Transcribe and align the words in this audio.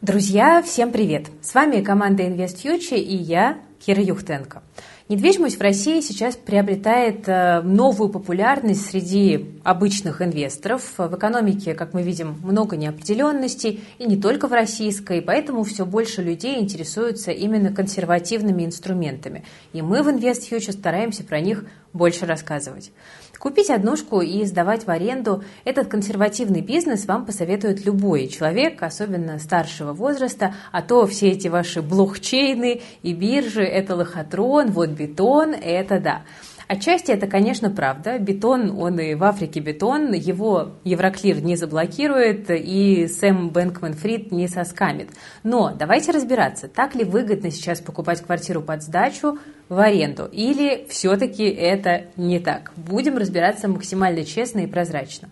Друзья, 0.00 0.62
всем 0.62 0.92
привет! 0.92 1.26
С 1.42 1.54
вами 1.54 1.80
команда 1.80 2.22
InvestFuture 2.22 2.96
и 3.00 3.16
я, 3.16 3.58
Кира 3.84 4.00
Юхтенко. 4.00 4.62
Недвижимость 5.08 5.58
в 5.58 5.60
России 5.60 6.00
сейчас 6.00 6.36
приобретает 6.36 7.28
э, 7.28 7.62
новую 7.62 8.08
популярность 8.08 8.86
среди 8.88 9.46
обычных 9.64 10.22
инвесторов. 10.22 10.84
В 10.98 11.16
экономике, 11.16 11.74
как 11.74 11.94
мы 11.94 12.02
видим, 12.02 12.36
много 12.44 12.76
неопределенностей, 12.76 13.82
и 13.98 14.04
не 14.06 14.16
только 14.16 14.46
в 14.46 14.52
российской, 14.52 15.20
поэтому 15.20 15.64
все 15.64 15.84
больше 15.84 16.22
людей 16.22 16.60
интересуются 16.60 17.32
именно 17.32 17.74
консервативными 17.74 18.64
инструментами. 18.64 19.44
И 19.72 19.82
мы 19.82 20.04
в 20.04 20.08
InvestFuture 20.08 20.70
стараемся 20.70 21.24
про 21.24 21.40
них 21.40 21.64
больше 21.98 22.24
рассказывать. 22.24 22.92
Купить 23.38 23.70
однушку 23.70 24.20
и 24.20 24.44
сдавать 24.44 24.86
в 24.86 24.90
аренду– 24.90 25.44
этот 25.64 25.88
консервативный 25.88 26.60
бизнес 26.60 27.04
вам 27.06 27.24
посоветует 27.24 27.84
любой 27.84 28.26
человек, 28.26 28.82
особенно 28.82 29.38
старшего 29.38 29.92
возраста, 29.92 30.54
а 30.72 30.82
то 30.82 31.06
все 31.06 31.28
эти 31.28 31.46
ваши 31.48 31.82
блокчейны 31.82 32.80
и 33.02 33.12
биржи– 33.12 33.62
это 33.64 33.94
лохотрон, 33.94 34.72
вот 34.72 34.88
бетон– 34.90 35.54
это 35.62 36.00
да. 36.00 36.22
Отчасти 36.68 37.10
это, 37.12 37.26
конечно, 37.26 37.70
правда. 37.70 38.18
Бетон, 38.18 38.78
он 38.78 39.00
и 39.00 39.14
в 39.14 39.24
Африке 39.24 39.60
бетон, 39.60 40.12
его 40.12 40.72
Евроклир 40.84 41.42
не 41.42 41.56
заблокирует 41.56 42.50
и 42.50 43.08
Сэм 43.08 43.48
Бэнкман 43.48 43.94
Фрид 43.94 44.30
не 44.32 44.48
соскамит. 44.48 45.08
Но 45.42 45.72
давайте 45.74 46.12
разбираться, 46.12 46.68
так 46.68 46.94
ли 46.94 47.04
выгодно 47.04 47.50
сейчас 47.50 47.80
покупать 47.80 48.20
квартиру 48.20 48.60
под 48.60 48.82
сдачу 48.82 49.38
в 49.70 49.78
аренду 49.78 50.28
или 50.30 50.86
все-таки 50.90 51.44
это 51.44 52.04
не 52.16 52.38
так. 52.38 52.72
Будем 52.76 53.16
разбираться 53.16 53.66
максимально 53.66 54.24
честно 54.24 54.60
и 54.60 54.66
прозрачно. 54.66 55.30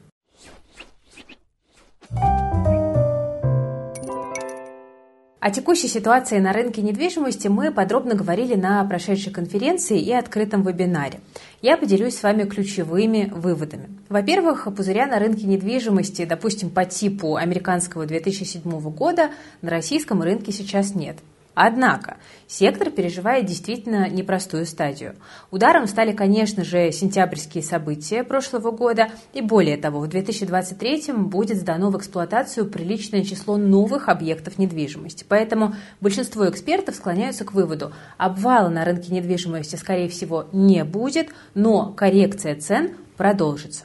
О 5.46 5.50
текущей 5.52 5.86
ситуации 5.86 6.40
на 6.40 6.52
рынке 6.52 6.82
недвижимости 6.82 7.46
мы 7.46 7.70
подробно 7.70 8.16
говорили 8.16 8.56
на 8.56 8.84
прошедшей 8.84 9.32
конференции 9.32 9.96
и 9.96 10.12
открытом 10.12 10.64
вебинаре. 10.64 11.20
Я 11.62 11.76
поделюсь 11.76 12.16
с 12.16 12.22
вами 12.24 12.48
ключевыми 12.48 13.32
выводами. 13.32 13.88
Во-первых, 14.08 14.66
пузыря 14.76 15.06
на 15.06 15.20
рынке 15.20 15.46
недвижимости, 15.46 16.24
допустим, 16.24 16.68
по 16.68 16.84
типу 16.84 17.36
американского 17.36 18.06
2007 18.06 18.60
года, 18.90 19.30
на 19.62 19.70
российском 19.70 20.20
рынке 20.20 20.50
сейчас 20.50 20.96
нет. 20.96 21.18
Однако 21.58 22.18
сектор 22.46 22.90
переживает 22.90 23.46
действительно 23.46 24.10
непростую 24.10 24.66
стадию. 24.66 25.16
Ударом 25.50 25.86
стали, 25.86 26.12
конечно 26.12 26.64
же, 26.64 26.92
сентябрьские 26.92 27.64
события 27.64 28.24
прошлого 28.24 28.72
года, 28.72 29.08
и 29.32 29.40
более 29.40 29.78
того, 29.78 30.00
в 30.00 30.08
2023 30.08 31.14
будет 31.14 31.56
сдано 31.56 31.90
в 31.90 31.96
эксплуатацию 31.96 32.66
приличное 32.66 33.24
число 33.24 33.56
новых 33.56 34.10
объектов 34.10 34.58
недвижимости. 34.58 35.24
Поэтому 35.26 35.74
большинство 36.02 36.46
экспертов 36.46 36.94
склоняются 36.94 37.46
к 37.46 37.54
выводу, 37.54 37.90
обвала 38.18 38.68
на 38.68 38.84
рынке 38.84 39.14
недвижимости, 39.14 39.76
скорее 39.76 40.10
всего, 40.10 40.48
не 40.52 40.84
будет, 40.84 41.30
но 41.54 41.90
коррекция 41.94 42.54
цен 42.56 42.90
продолжится. 43.16 43.84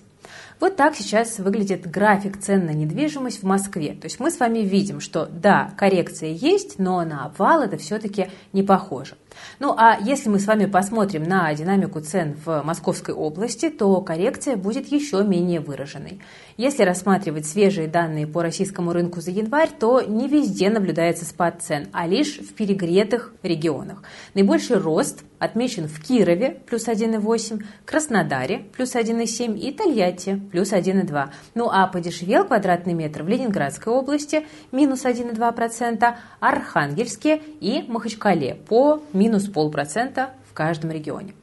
Вот 0.62 0.76
так 0.76 0.96
сейчас 0.96 1.40
выглядит 1.40 1.90
график 1.90 2.40
цен 2.40 2.68
на 2.68 2.70
недвижимость 2.70 3.42
в 3.42 3.48
Москве. 3.48 3.94
То 3.94 4.06
есть 4.06 4.20
мы 4.20 4.30
с 4.30 4.40
вами 4.40 4.60
видим, 4.60 5.00
что 5.00 5.26
да, 5.26 5.74
коррекция 5.76 6.30
есть, 6.30 6.78
но 6.78 7.04
на 7.04 7.26
обвал 7.26 7.64
это 7.64 7.78
все-таки 7.78 8.28
не 8.54 8.62
похоже. 8.62 9.16
Ну 9.60 9.76
а 9.78 9.98
если 10.00 10.30
мы 10.30 10.40
с 10.40 10.48
вами 10.48 10.66
посмотрим 10.66 11.24
на 11.24 11.54
динамику 11.54 12.02
цен 12.02 12.36
в 12.46 12.64
Московской 12.64 13.14
области, 13.14 13.70
то 13.70 14.02
коррекция 14.02 14.58
будет 14.58 14.92
еще 14.92 15.24
менее 15.24 15.60
выраженной. 15.60 16.20
Если 16.58 16.84
рассматривать 16.84 17.46
свежие 17.46 17.88
данные 17.88 18.28
по 18.28 18.42
российскому 18.42 18.94
рынку 18.94 19.22
за 19.22 19.32
январь, 19.32 19.70
то 19.80 20.02
не 20.02 20.28
везде 20.28 20.70
наблюдается 20.70 21.26
спад 21.26 21.62
цен, 21.62 21.88
а 21.92 22.08
лишь 22.08 22.40
в 22.40 22.54
перегретых 22.54 23.34
регионах. 23.44 24.04
Наибольший 24.34 24.78
рост 24.78 25.24
отмечен 25.40 25.88
в 25.88 26.02
Кирове 26.02 26.62
плюс 26.68 26.88
1,8, 26.88 27.64
Краснодаре 27.86 28.66
плюс 28.76 28.96
1,7 28.96 29.58
и 29.58 29.72
Тольятти 29.72 30.40
плюс 30.52 30.72
1,2. 30.72 31.30
Ну 31.56 31.70
а 31.72 31.88
подешевел 31.88 32.46
квадратный 32.46 32.94
метр 32.94 33.24
в 33.24 33.28
Ленинградской 33.28 33.92
области 33.92 34.46
минус 34.72 35.06
1,2%, 35.06 36.16
Архангельске 36.40 37.42
и 37.60 37.86
Махачкале 37.88 38.56
по 38.56 39.02
минус 39.14 39.21
полпроцента 39.54 40.32
в 40.50 40.54
каждом 40.54 40.92
регионе. 40.92 41.34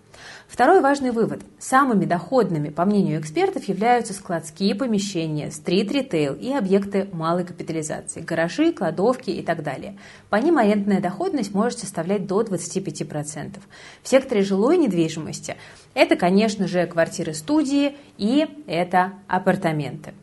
Второй 0.49 0.81
важный 0.81 1.11
вывод. 1.11 1.43
Самыми 1.59 2.07
доходными, 2.07 2.71
по 2.71 2.87
мнению 2.87 3.21
экспертов, 3.21 3.65
являются 3.65 4.15
складские 4.15 4.75
помещения, 4.75 5.51
стрит-ритейл 5.51 6.35
и 6.35 6.53
объекты 6.53 7.09
малой 7.13 7.45
капитализации, 7.45 8.23
гаражи, 8.23 8.73
кладовки 8.73 9.31
и 9.31 9.43
так 9.43 9.63
далее. 9.63 9.99
По 10.31 10.37
ним 10.37 10.57
арендная 10.57 11.01
доходность 11.01 11.53
может 11.53 11.81
составлять 11.81 12.27
до 12.27 12.41
25%. 12.41 13.59
В 14.03 14.09
секторе 14.09 14.43
жилой 14.43 14.79
недвижимости 14.79 15.57
это, 15.93 16.17
конечно 16.17 16.67
же, 16.67 16.87
квартиры-студии 16.87 17.97
и 18.17 18.47
это 18.67 19.13
апартаменты. 19.29 20.15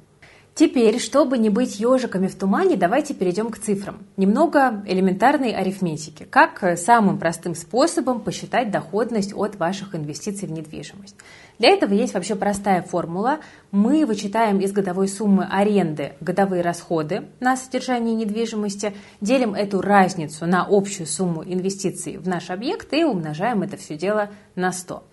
Теперь, 0.58 1.02
чтобы 1.02 1.38
не 1.38 1.50
быть 1.50 1.82
ежиками 1.82 2.28
в 2.28 2.36
тумане, 2.36 2.78
давайте 2.78 3.14
перейдем 3.14 3.50
к 3.50 3.60
цифрам. 3.60 3.98
Немного 4.16 4.82
элементарной 4.88 5.52
арифметики. 5.52 6.24
Как 6.24 6.78
самым 6.78 7.20
простым 7.20 7.56
способом 7.56 8.22
посчитать 8.22 8.72
доходность 8.72 9.34
от 9.36 9.58
ваших 9.58 9.96
инвестиций 9.96 10.48
в 10.48 10.52
недвижимость? 10.54 11.18
Для 11.60 11.72
этого 11.72 11.94
есть 11.94 12.14
вообще 12.14 12.36
простая 12.36 12.84
формула. 12.84 13.40
Мы 13.72 14.06
вычитаем 14.06 14.62
из 14.62 14.72
годовой 14.72 15.10
суммы 15.10 15.46
аренды 15.52 16.14
годовые 16.22 16.62
расходы 16.62 17.26
на 17.42 17.58
содержание 17.58 18.16
недвижимости, 18.16 18.94
делим 19.20 19.56
эту 19.56 19.82
разницу 19.82 20.46
на 20.46 20.66
общую 20.70 21.06
сумму 21.06 21.44
инвестиций 21.44 22.16
в 22.16 22.30
наш 22.30 22.50
объект 22.50 22.94
и 22.94 23.04
умножаем 23.04 23.62
это 23.62 23.76
все 23.76 23.98
дело 23.98 24.30
на 24.56 24.72
100. 24.72 25.04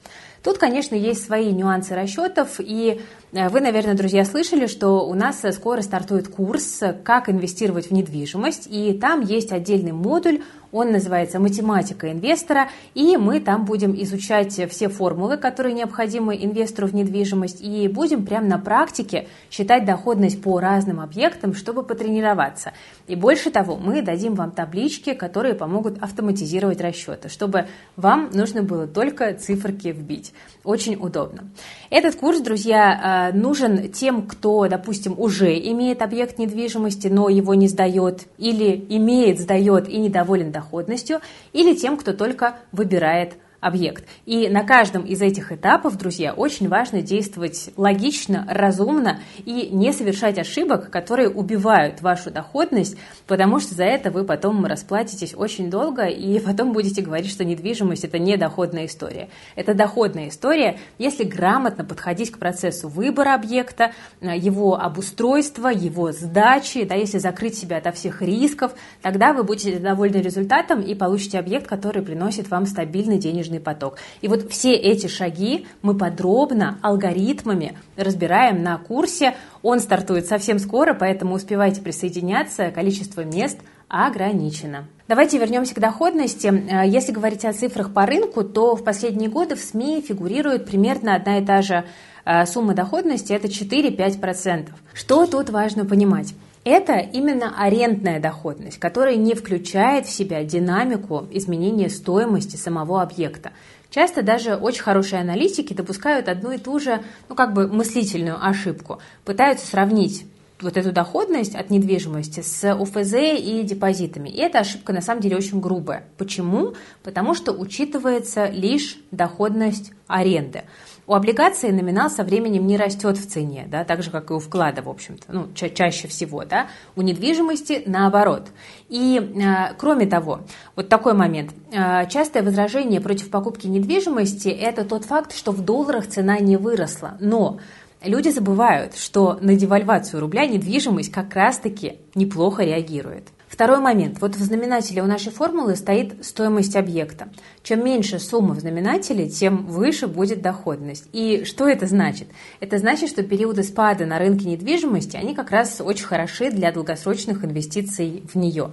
Тут, 0.42 0.58
конечно, 0.58 0.96
есть 0.96 1.24
свои 1.24 1.52
нюансы 1.52 1.94
расчетов, 1.94 2.56
и 2.58 3.00
э, 3.00 3.00
вы, 3.32 3.60
наверное, 3.62 3.94
друзья, 3.94 4.26
слышали, 4.26 4.66
что 4.66 5.08
у 5.08 5.14
нас 5.14 5.42
скоро 5.52 5.80
стартует 5.80 6.28
курс 6.28 6.82
«Как 7.02 7.30
инвестировать 7.30 7.86
в 7.86 7.90
недвижимость», 7.90 8.68
и 8.70 8.92
там 8.92 9.22
есть 9.22 9.52
отдельный 9.52 9.92
модуль 9.92 10.42
он 10.72 10.90
называется 10.90 11.38
«Математика 11.38 12.10
инвестора», 12.10 12.68
и 12.94 13.18
мы 13.18 13.40
там 13.40 13.66
будем 13.66 13.94
изучать 14.02 14.58
все 14.70 14.88
формулы, 14.88 15.36
которые 15.36 15.74
необходимы 15.74 16.34
инвестору 16.34 16.88
в 16.88 16.94
недвижимость, 16.94 17.60
и 17.60 17.86
будем 17.88 18.24
прямо 18.24 18.46
на 18.46 18.58
практике 18.58 19.28
считать 19.50 19.84
доходность 19.84 20.42
по 20.42 20.58
разным 20.58 21.00
объектам, 21.00 21.54
чтобы 21.54 21.82
потренироваться. 21.82 22.72
И 23.06 23.14
больше 23.14 23.50
того, 23.50 23.76
мы 23.76 24.00
дадим 24.00 24.34
вам 24.34 24.50
таблички, 24.50 25.12
которые 25.12 25.54
помогут 25.54 26.02
автоматизировать 26.02 26.80
расчеты, 26.80 27.28
чтобы 27.28 27.66
вам 27.96 28.30
нужно 28.32 28.62
было 28.62 28.86
только 28.86 29.34
циферки 29.34 29.88
вбить. 29.88 30.32
Очень 30.64 30.96
удобно. 30.96 31.50
Этот 31.90 32.14
курс, 32.14 32.40
друзья, 32.40 33.21
э, 33.21 33.21
нужен 33.32 33.92
тем, 33.92 34.22
кто, 34.22 34.66
допустим, 34.68 35.14
уже 35.18 35.56
имеет 35.58 36.02
объект 36.02 36.38
недвижимости, 36.38 37.08
но 37.08 37.28
его 37.28 37.54
не 37.54 37.68
сдает, 37.68 38.22
или 38.38 38.84
имеет, 38.88 39.38
сдает 39.38 39.88
и 39.88 39.98
недоволен 39.98 40.50
доходностью 40.50 41.20
или 41.52 41.74
тем, 41.74 41.96
кто 41.96 42.12
только 42.12 42.56
выбирает 42.72 43.34
объект. 43.62 44.04
И 44.26 44.48
на 44.48 44.64
каждом 44.64 45.04
из 45.04 45.22
этих 45.22 45.52
этапов, 45.52 45.96
друзья, 45.96 46.34
очень 46.34 46.68
важно 46.68 47.00
действовать 47.00 47.70
логично, 47.76 48.44
разумно 48.50 49.20
и 49.38 49.68
не 49.70 49.92
совершать 49.92 50.36
ошибок, 50.38 50.90
которые 50.90 51.30
убивают 51.30 52.02
вашу 52.02 52.30
доходность, 52.30 52.98
потому 53.28 53.60
что 53.60 53.74
за 53.74 53.84
это 53.84 54.10
вы 54.10 54.24
потом 54.24 54.66
расплатитесь 54.66 55.34
очень 55.34 55.70
долго 55.70 56.06
и 56.06 56.38
потом 56.44 56.72
будете 56.72 57.02
говорить, 57.02 57.30
что 57.30 57.44
недвижимость 57.44 58.04
это 58.04 58.18
не 58.18 58.36
доходная 58.36 58.86
история. 58.86 59.28
Это 59.54 59.74
доходная 59.74 60.28
история, 60.28 60.78
если 60.98 61.22
грамотно 61.22 61.84
подходить 61.84 62.32
к 62.32 62.38
процессу 62.38 62.88
выбора 62.88 63.34
объекта, 63.34 63.92
его 64.20 64.74
обустройства, 64.74 65.68
его 65.68 66.10
сдачи, 66.10 66.82
да, 66.82 66.96
если 66.96 67.18
закрыть 67.18 67.56
себя 67.56 67.76
ото 67.76 67.92
всех 67.92 68.22
рисков, 68.22 68.72
тогда 69.02 69.32
вы 69.32 69.44
будете 69.44 69.78
довольны 69.78 70.16
результатом 70.16 70.80
и 70.80 70.96
получите 70.96 71.38
объект, 71.38 71.68
который 71.68 72.02
приносит 72.02 72.50
вам 72.50 72.66
стабильный 72.66 73.18
денежный 73.18 73.51
денежный 73.52 73.60
поток. 73.60 73.98
И 74.20 74.28
вот 74.28 74.50
все 74.50 74.74
эти 74.74 75.06
шаги 75.06 75.66
мы 75.82 75.94
подробно 75.94 76.78
алгоритмами 76.82 77.76
разбираем 77.96 78.62
на 78.62 78.78
курсе. 78.78 79.34
Он 79.62 79.80
стартует 79.80 80.26
совсем 80.26 80.58
скоро, 80.58 80.94
поэтому 80.94 81.34
успевайте 81.34 81.80
присоединяться. 81.82 82.70
Количество 82.70 83.22
мест 83.22 83.58
ограничено. 83.88 84.86
Давайте 85.06 85.38
вернемся 85.38 85.74
к 85.74 85.78
доходности. 85.80 86.46
Э, 86.46 86.88
если 86.88 87.12
говорить 87.12 87.44
о 87.44 87.52
цифрах 87.52 87.92
по 87.92 88.06
рынку, 88.06 88.42
то 88.42 88.74
в 88.74 88.82
последние 88.82 89.28
годы 89.28 89.54
в 89.54 89.60
СМИ 89.60 90.02
фигурирует 90.06 90.64
примерно 90.64 91.14
одна 91.14 91.38
и 91.38 91.44
та 91.44 91.60
же 91.60 91.84
э, 92.24 92.46
сумма 92.46 92.72
доходности, 92.72 93.34
это 93.34 93.48
4-5%. 93.48 94.70
Что 94.94 95.26
тут 95.26 95.50
важно 95.50 95.84
понимать? 95.84 96.34
Это 96.64 96.98
именно 96.98 97.54
арендная 97.58 98.20
доходность, 98.20 98.78
которая 98.78 99.16
не 99.16 99.34
включает 99.34 100.06
в 100.06 100.12
себя 100.12 100.44
динамику 100.44 101.26
изменения 101.32 101.90
стоимости 101.90 102.54
самого 102.54 103.02
объекта. 103.02 103.50
Часто 103.90 104.22
даже 104.22 104.54
очень 104.54 104.82
хорошие 104.82 105.20
аналитики 105.20 105.74
допускают 105.74 106.28
одну 106.28 106.52
и 106.52 106.58
ту 106.58 106.78
же, 106.78 107.02
ну 107.28 107.34
как 107.34 107.52
бы 107.52 107.66
мыслительную 107.66 108.38
ошибку. 108.44 109.00
Пытаются 109.24 109.66
сравнить 109.66 110.24
вот 110.60 110.76
эту 110.76 110.92
доходность 110.92 111.56
от 111.56 111.70
недвижимости 111.70 112.40
с 112.40 112.74
УФЗ 112.74 113.14
и 113.38 113.62
депозитами. 113.64 114.28
И 114.28 114.38
эта 114.38 114.60
ошибка 114.60 114.92
на 114.92 115.00
самом 115.00 115.20
деле 115.20 115.36
очень 115.36 115.60
грубая. 115.60 116.04
Почему? 116.16 116.74
Потому 117.02 117.34
что 117.34 117.52
учитывается 117.52 118.46
лишь 118.46 118.98
доходность 119.10 119.92
аренды. 120.06 120.62
У 121.06 121.14
облигаций 121.14 121.72
номинал 121.72 122.10
со 122.10 122.22
временем 122.22 122.66
не 122.66 122.76
растет 122.76 123.18
в 123.18 123.28
цене, 123.28 123.66
да, 123.68 123.84
так 123.84 124.02
же, 124.02 124.10
как 124.10 124.30
и 124.30 124.34
у 124.34 124.38
вклада, 124.38 124.82
в 124.82 124.88
общем-то, 124.88 125.24
ну, 125.32 125.48
ча- 125.54 125.70
чаще 125.70 126.06
всего, 126.06 126.44
да, 126.44 126.68
у 126.94 127.02
недвижимости 127.02 127.82
наоборот. 127.86 128.48
И, 128.88 129.18
э, 129.18 129.74
кроме 129.78 130.06
того, 130.06 130.40
вот 130.76 130.88
такой 130.88 131.14
момент. 131.14 131.52
Э, 131.72 132.08
частое 132.08 132.42
возражение 132.42 133.00
против 133.00 133.30
покупки 133.30 133.66
недвижимости– 133.66 134.48
это 134.48 134.84
тот 134.84 135.04
факт, 135.04 135.34
что 135.34 135.50
в 135.50 135.60
долларах 135.62 136.06
цена 136.06 136.38
не 136.38 136.56
выросла, 136.56 137.16
но 137.20 137.58
Люди 138.04 138.30
забывают, 138.30 138.96
что 138.96 139.38
на 139.40 139.54
девальвацию 139.54 140.20
рубля 140.20 140.46
недвижимость 140.46 141.12
как 141.12 141.34
раз-таки 141.34 141.98
неплохо 142.16 142.64
реагирует. 142.64 143.28
Второй 143.52 143.80
момент. 143.80 144.18
Вот 144.22 144.34
в 144.34 144.42
знаменателе 144.42 145.02
у 145.02 145.06
нашей 145.06 145.30
формулы 145.30 145.76
стоит 145.76 146.24
стоимость 146.24 146.74
объекта. 146.74 147.28
Чем 147.62 147.84
меньше 147.84 148.18
сумма 148.18 148.54
в 148.54 148.60
знаменателе, 148.60 149.28
тем 149.28 149.66
выше 149.66 150.06
будет 150.06 150.40
доходность. 150.40 151.04
И 151.12 151.44
что 151.44 151.68
это 151.68 151.86
значит? 151.86 152.28
Это 152.60 152.78
значит, 152.78 153.10
что 153.10 153.22
периоды 153.22 153.62
спада 153.62 154.06
на 154.06 154.18
рынке 154.18 154.48
недвижимости, 154.48 155.18
они 155.18 155.34
как 155.34 155.50
раз 155.50 155.82
очень 155.82 156.06
хороши 156.06 156.50
для 156.50 156.72
долгосрочных 156.72 157.44
инвестиций 157.44 158.24
в 158.32 158.38
нее. 158.38 158.72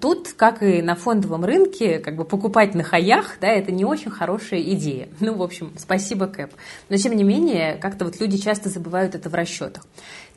Тут, 0.00 0.34
как 0.36 0.62
и 0.62 0.80
на 0.80 0.94
фондовом 0.94 1.44
рынке, 1.44 1.98
как 1.98 2.14
бы 2.14 2.24
покупать 2.24 2.74
на 2.74 2.84
хаях, 2.84 3.38
да, 3.40 3.48
это 3.48 3.72
не 3.72 3.84
очень 3.84 4.12
хорошая 4.12 4.60
идея. 4.60 5.08
Ну, 5.18 5.34
в 5.34 5.42
общем, 5.42 5.72
спасибо, 5.76 6.28
Кэп. 6.28 6.52
Но, 6.88 6.96
тем 6.96 7.16
не 7.16 7.24
менее, 7.24 7.78
как-то 7.80 8.04
вот 8.04 8.20
люди 8.20 8.36
часто 8.36 8.68
забывают 8.68 9.16
это 9.16 9.28
в 9.28 9.34
расчетах. 9.34 9.84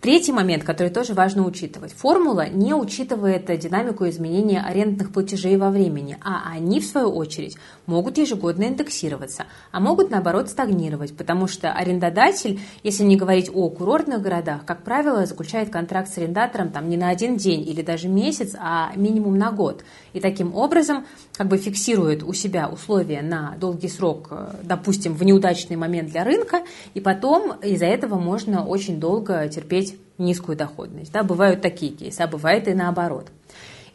Третий 0.01 0.31
момент, 0.31 0.63
который 0.63 0.89
тоже 0.89 1.13
важно 1.13 1.43
учитывать. 1.43 1.91
Формула 1.93 2.47
не 2.47 2.75
учитывает 2.75 3.45
динамику 3.59 4.07
изменения 4.07 4.61
арендных 4.61 5.11
платежей 5.11 5.57
во 5.57 5.71
времени, 5.71 6.17
а 6.23 6.51
они, 6.51 6.79
в 6.79 6.85
свою 6.85 7.09
очередь, 7.09 7.57
могут 7.87 8.17
ежегодно 8.17 8.65
индексироваться, 8.65 9.45
а 9.71 9.79
могут, 9.79 10.11
наоборот, 10.11 10.49
стагнировать, 10.49 11.17
потому 11.17 11.47
что 11.47 11.71
арендодатель, 11.71 12.59
если 12.83 13.03
не 13.03 13.17
говорить 13.17 13.49
о 13.51 13.69
курортных 13.69 14.21
городах, 14.21 14.65
как 14.65 14.83
правило, 14.83 15.25
заключает 15.25 15.71
контракт 15.71 16.13
с 16.13 16.17
арендатором 16.17 16.69
там, 16.69 16.87
не 16.87 16.97
на 16.97 17.09
один 17.09 17.37
день 17.37 17.67
или 17.67 17.81
даже 17.81 18.07
месяц, 18.07 18.55
а 18.59 18.91
минимум 18.95 19.37
на 19.37 19.51
год. 19.51 19.83
И 20.13 20.19
таким 20.19 20.55
образом 20.55 21.05
как 21.33 21.47
бы 21.47 21.57
фиксирует 21.57 22.21
у 22.23 22.33
себя 22.33 22.69
условия 22.69 23.21
на 23.21 23.55
долгий 23.59 23.89
срок, 23.89 24.27
э, 24.31 24.47
допустим, 24.63 25.13
в 25.13 25.23
неудачный 25.23 25.77
момент 25.77 26.11
для 26.11 26.23
рынка, 26.23 26.61
и 26.93 27.01
потом 27.01 27.53
из-за 27.63 27.85
этого 27.85 28.19
можно 28.19 28.65
очень 28.65 28.99
долго 28.99 29.47
терпеть 29.49 29.94
низкую 30.17 30.57
доходность. 30.57 31.11
Да, 31.11 31.23
бывают 31.23 31.61
такие 31.61 31.91
кейсы, 31.91 32.21
а 32.21 32.27
бывает 32.27 32.67
и 32.67 32.73
наоборот. 32.73 33.29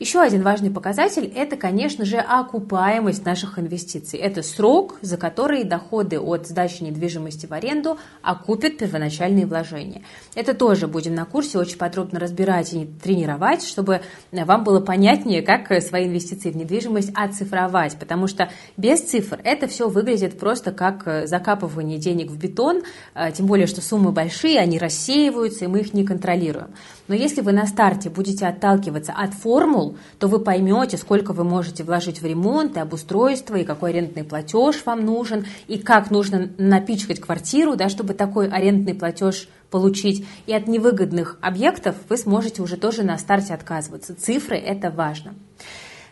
Еще 0.00 0.22
один 0.22 0.42
важный 0.42 0.70
показатель– 0.70 1.30
это, 1.36 1.58
конечно 1.58 2.06
же, 2.06 2.16
окупаемость 2.16 3.26
наших 3.26 3.58
инвестиций. 3.58 4.18
Это 4.18 4.42
срок, 4.42 4.96
за 5.02 5.18
который 5.18 5.62
доходы 5.62 6.18
от 6.18 6.46
сдачи 6.46 6.82
недвижимости 6.82 7.44
в 7.44 7.52
аренду 7.52 7.98
окупят 8.22 8.78
первоначальные 8.78 9.44
вложения. 9.44 10.02
Это 10.34 10.54
тоже 10.54 10.88
будем 10.88 11.14
на 11.14 11.26
курсе 11.26 11.58
очень 11.58 11.76
подробно 11.76 12.18
разбирать 12.18 12.72
и 12.72 12.86
тренировать, 12.86 13.62
чтобы 13.62 14.00
вам 14.32 14.64
было 14.64 14.80
понятнее, 14.80 15.42
как 15.42 15.82
свои 15.82 16.06
инвестиции 16.06 16.50
в 16.50 16.56
недвижимость 16.56 17.12
оцифровать, 17.14 17.98
потому 17.98 18.26
что 18.26 18.50
без 18.78 19.02
цифр 19.02 19.38
это 19.44 19.66
все 19.66 19.90
выглядит 19.90 20.38
просто 20.38 20.72
как 20.72 21.28
закапывание 21.28 21.98
денег 21.98 22.30
в 22.30 22.38
бетон, 22.38 22.84
а, 23.12 23.32
тем 23.32 23.44
более, 23.44 23.66
что 23.66 23.82
суммы 23.82 24.12
большие, 24.12 24.60
они 24.60 24.78
рассеиваются, 24.78 25.66
и 25.66 25.68
мы 25.68 25.80
их 25.80 25.92
не 25.92 26.06
контролируем. 26.06 26.68
Но 27.10 27.16
если 27.16 27.40
вы 27.40 27.50
на 27.50 27.66
старте 27.66 28.08
будете 28.08 28.46
отталкиваться 28.46 29.12
от 29.12 29.34
формул, 29.34 29.96
то 30.20 30.28
вы 30.28 30.38
поймете, 30.38 30.96
сколько 30.96 31.32
вы 31.32 31.42
можете 31.42 31.82
вложить 31.82 32.22
в 32.22 32.24
ремонт 32.24 32.76
и 32.76 32.78
обустройство, 32.78 33.56
и 33.56 33.64
какой 33.64 33.90
арендный 33.90 34.22
платеж 34.22 34.84
вам 34.86 35.04
нужен, 35.04 35.44
и 35.66 35.78
как 35.78 36.12
нужно 36.12 36.50
напичкать 36.56 37.18
квартиру, 37.18 37.74
да, 37.74 37.88
чтобы 37.88 38.14
такой 38.14 38.48
арендный 38.48 38.94
платеж 38.94 39.48
получить. 39.72 40.24
И 40.46 40.54
от 40.54 40.68
невыгодных 40.68 41.36
объектов 41.40 41.96
вы 42.08 42.16
сможете 42.16 42.62
уже 42.62 42.76
тоже 42.76 43.02
на 43.02 43.18
старте 43.18 43.54
отказываться. 43.54 44.14
Цифры– 44.14 44.56
это 44.58 44.92
важно. 44.92 45.34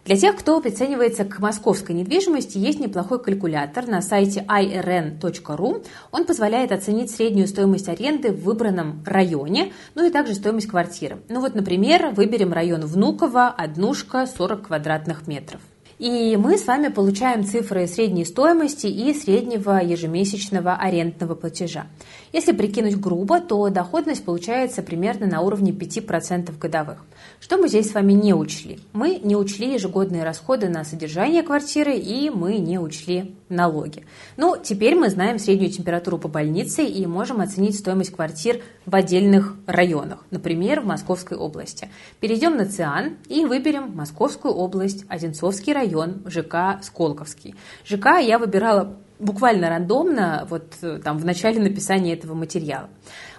Для 0.09 0.17
тех, 0.17 0.37
кто 0.37 0.59
приценивается 0.63 1.27
к 1.27 1.39
московской 1.39 1.95
недвижимости, 1.95 2.57
есть 2.57 2.81
неплохой 2.81 3.23
калькулятор 3.23 3.87
на 3.87 4.01
сайте 4.01 4.43
irn.ru. 4.49 5.85
Он 6.13 6.25
позволяет 6.25 6.73
оценить 6.73 7.11
среднюю 7.11 7.47
стоимость 7.47 7.91
аренды 7.91 8.33
в 8.33 8.43
выбранном 8.45 9.05
районе, 9.05 9.71
ну 9.95 10.07
и 10.07 10.11
также 10.11 10.35
стоимость 10.35 10.69
квартиры. 10.69 11.19
Ну 11.29 11.43
вот, 11.43 11.55
например, 11.55 12.15
выберем 12.15 12.55
район 12.55 12.87
Внуково, 12.87 13.49
однушка, 13.49 14.27
40 14.27 14.69
квадратных 14.69 15.27
метров. 15.27 15.61
И 15.99 16.37
мы 16.37 16.57
с 16.57 16.67
вами 16.67 16.89
получаем 16.89 17.45
цифры 17.45 17.89
средней 17.89 18.25
стоимости 18.25 18.87
и 18.87 19.13
среднего 19.13 19.83
ежемесячного 19.83 20.75
арендного 20.75 21.35
платежа. 21.35 21.87
Если 22.33 22.53
прикинуть 22.53 23.01
грубо, 23.01 23.41
то 23.41 23.69
доходность 23.71 24.25
получается 24.25 24.83
примерно 24.83 25.27
на 25.27 25.41
уровне 25.41 25.73
5% 25.73 26.59
годовых. 26.59 27.05
Что 27.41 27.57
мы 27.57 27.69
здесь 27.69 27.91
с 27.91 27.95
вами 27.95 28.13
не 28.13 28.35
учли? 28.35 28.81
Мы 28.93 29.21
не 29.23 29.37
учли 29.37 29.73
ежегодные 29.73 30.25
расходы 30.25 30.69
на 30.69 30.85
содержание 30.85 31.43
квартиры 31.43 31.97
и 31.97 32.31
мы 32.31 32.59
не 32.59 32.79
учли 32.79 33.35
налоги. 33.49 34.05
Ну, 34.37 34.57
теперь 34.63 34.95
мы 34.95 35.09
знаем 35.09 35.39
среднюю 35.39 35.71
температуру 35.71 36.19
по 36.19 36.29
больнице 36.29 36.85
и 36.85 37.07
можем 37.07 37.41
оценить 37.41 37.79
стоимость 37.79 38.13
квартир 38.13 38.61
в 38.85 38.95
отдельных 38.95 39.57
районах, 39.67 40.25
например, 40.31 40.81
в 40.81 40.87
Московской 40.87 41.37
области. 41.37 41.89
Перейдем 42.21 42.57
на 42.57 42.67
ЦИАН 42.67 43.17
и 43.29 43.45
выберем 43.45 43.93
Московскую 43.95 44.55
область, 44.55 45.05
Одинцовский 45.09 45.73
район, 45.73 46.23
ЖК 46.27 46.81
Сколковский. 46.83 47.55
ЖК 47.87 48.19
я 48.19 48.39
выбирала 48.39 48.97
буквально 49.19 49.69
рандомно, 49.69 50.47
вот 50.49 50.75
э, 50.83 51.01
там 51.03 51.19
в 51.19 51.25
начале 51.25 51.61
написания 51.61 52.13
этого 52.13 52.35
материала. 52.35 52.89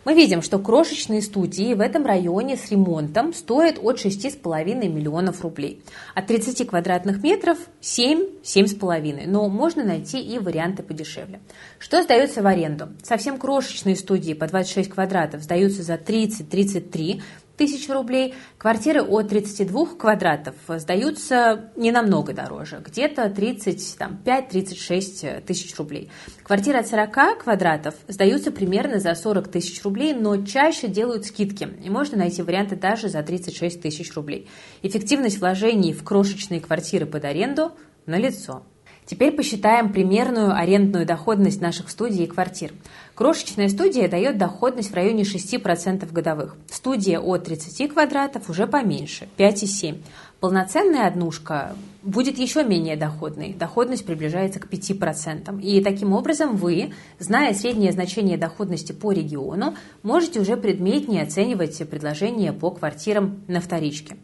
Мы 0.05 0.13
видим, 0.13 0.41
что 0.41 0.59
крошечные 0.59 1.21
студии 1.21 1.73
в 1.73 1.81
этом 1.81 2.05
районе 2.05 2.55
с 2.55 2.71
ремонтом 2.71 3.33
стоят 3.33 3.77
от 3.81 3.97
6,5 3.97 4.63
миллионов 4.87 5.41
рублей. 5.41 5.83
От 6.15 6.27
30 6.27 6.67
квадратных 6.67 7.21
метров 7.21 7.57
7-7,5. 7.81 9.27
Но 9.27 9.49
можно 9.49 9.83
найти 9.83 10.21
и 10.21 10.39
варианты 10.39 10.83
подешевле. 10.83 11.41
Что 11.79 12.01
сдается 12.01 12.41
в 12.41 12.47
аренду? 12.47 12.89
Совсем 13.03 13.37
крошечные 13.37 13.95
студии 13.95 14.33
по 14.33 14.47
26 14.47 14.89
квадратов 14.89 15.43
сдаются 15.43 15.83
за 15.83 15.95
30-33 15.95 17.21
тысяч 17.59 17.87
рублей. 17.89 18.33
Квартиры 18.57 19.01
от 19.01 19.27
32 19.27 19.97
квадратов 19.97 20.55
сдаются 20.67 21.71
не 21.75 21.91
намного 21.91 22.31
дороже, 22.31 22.81
где-то 22.83 23.25
35-36 23.25 25.41
тысяч 25.41 25.77
рублей. 25.77 26.09
Квартиры 26.43 26.79
от 26.79 26.87
40 26.87 27.43
квадратов 27.43 27.95
сдаются 28.07 28.51
примерно 28.51 28.99
за 28.99 29.13
40 29.13 29.49
тысяч 29.49 29.83
рублей, 29.83 30.13
но 30.13 30.45
чаще 30.45 30.87
делают 30.87 31.25
скидки, 31.25 31.67
и 31.83 31.89
можно 31.89 32.17
найти 32.17 32.41
варианты 32.41 32.77
даже 32.77 33.09
за 33.09 33.21
36 33.21 33.81
тысяч 33.81 34.15
рублей. 34.15 34.47
Эффективность 34.81 35.39
вложений 35.39 35.91
в 35.91 36.05
крошечные 36.05 36.61
квартиры 36.61 37.05
под 37.05 37.25
аренду 37.25 37.73
налицо. 38.05 38.63
Теперь 39.09 39.31
посчитаем 39.31 39.91
примерную 39.91 40.55
арендную 40.55 41.03
доходность 41.03 41.61
наших 41.61 41.89
студий 41.89 42.25
и 42.25 42.27
квартир. 42.27 42.71
Крошечная 43.15 43.67
студия 43.67 44.07
дает 44.07 44.37
доходность 44.37 44.91
в 44.91 44.93
районе 44.93 45.23
6% 45.23 46.13
годовых. 46.13 46.55
Студия 46.69 47.19
от 47.19 47.43
30 47.43 47.91
квадратов 47.91 48.51
уже 48.51 48.67
поменьше, 48.67 49.27
5,7%. 49.35 49.97
Полноценная 50.39 51.07
однушка 51.07 51.75
будет 52.01 52.37
еще 52.37 52.63
менее 52.63 52.95
доходной. 52.95 53.53
Доходность 53.53 54.05
приближается 54.05 54.59
к 54.59 54.67
5%. 54.67 55.61
И 55.61 55.83
таким 55.83 56.13
образом 56.13 56.55
вы, 56.55 56.93
зная 57.19 57.53
среднее 57.53 57.91
значение 57.91 58.37
доходности 58.37 58.91
по 58.91 59.11
региону, 59.11 59.75
можете 60.03 60.39
уже 60.39 60.57
предметнее 60.57 61.23
оценивать 61.23 61.77
предложения 61.89 62.53
по 62.53 62.71
квартирам 62.71 63.41
на 63.47 63.59
вторичке. 63.59 64.17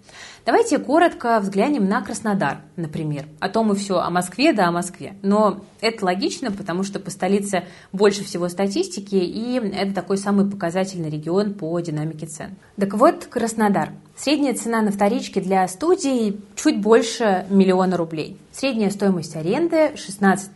Давайте 0.45 0.77
коротко 0.77 1.39
взглянем 1.39 1.89
на 1.89 2.01
Краснодар, 2.01 2.61
например. 2.75 3.25
А 3.39 3.49
то 3.49 3.63
мы 3.63 3.73
все 3.75 3.97
о 3.97 4.11
Москве, 4.11 4.53
да 4.53 4.67
о 4.67 4.71
Москве. 4.71 5.15
Но 5.23 5.65
это 5.81 6.05
логично, 6.05 6.51
потому 6.51 6.83
что 6.83 6.99
по 6.99 7.09
столице 7.09 7.63
больше 7.91 8.23
всего 8.23 8.47
статистики, 8.47 9.15
и 9.15 9.55
это 9.57 9.93
такой 9.93 10.17
самый 10.17 10.49
показательный 10.49 11.09
регион 11.09 11.55
по 11.55 11.79
динамике 11.79 12.27
цен. 12.27 12.57
Так 12.79 12.93
вот, 12.93 13.25
Краснодар. 13.25 13.89
Средняя 14.15 14.53
цена 14.53 14.81
на 14.81 14.91
вторичке 14.91 15.41
для 15.41 15.67
студий 15.67 16.39
чуть 16.55 16.79
больше 16.79 17.45
миллиона 17.49 17.64
рублей. 17.97 18.37
Средняя 18.51 18.89
стоимость 18.89 19.35
аренды 19.35 19.95
16 19.95 20.55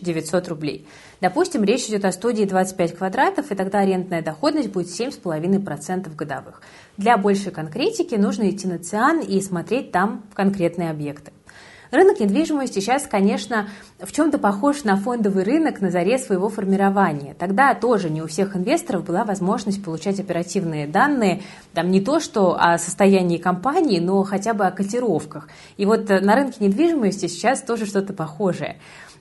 900 0.00 0.48
рублей. 0.48 0.86
Допустим, 1.20 1.64
речь 1.64 1.86
идет 1.86 2.04
о 2.04 2.12
студии 2.12 2.44
25 2.44 2.96
квадратов, 2.96 3.50
и 3.50 3.54
тогда 3.54 3.80
арендная 3.80 4.22
доходность 4.22 4.70
будет 4.70 4.88
7,5% 4.88 6.14
годовых. 6.14 6.62
Для 6.96 7.16
большей 7.18 7.52
конкретики 7.52 8.14
нужно 8.14 8.48
идти 8.50 8.66
на 8.66 8.78
ЦИАН 8.78 9.20
и 9.20 9.40
смотреть 9.40 9.92
там 9.92 10.24
конкретные 10.34 10.90
объекты. 10.90 11.32
Рынок 11.90 12.20
недвижимости 12.20 12.78
сейчас, 12.78 13.06
конечно, 13.06 13.68
в 13.98 14.12
чем-то 14.12 14.38
похож 14.38 14.84
на 14.84 14.96
фондовый 14.96 15.42
рынок 15.42 15.80
на 15.80 15.90
заре 15.90 16.18
своего 16.18 16.48
формирования. 16.48 17.34
Тогда 17.36 17.74
тоже 17.74 18.10
не 18.10 18.22
у 18.22 18.28
всех 18.28 18.56
инвесторов 18.56 19.04
была 19.04 19.24
возможность 19.24 19.82
получать 19.82 20.20
оперативные 20.20 20.86
данные, 20.86 21.42
там 21.74 21.90
не 21.90 22.00
то 22.00 22.20
что 22.20 22.56
о 22.56 22.78
состоянии 22.78 23.38
компании, 23.38 23.98
но 23.98 24.22
хотя 24.22 24.54
бы 24.54 24.66
о 24.66 24.70
котировках. 24.70 25.48
И 25.76 25.84
вот 25.84 26.08
на 26.08 26.36
рынке 26.36 26.64
недвижимости 26.64 27.26
сейчас 27.26 27.60
тоже 27.60 27.86
что-то 27.86 28.12
похожее. 28.12 28.76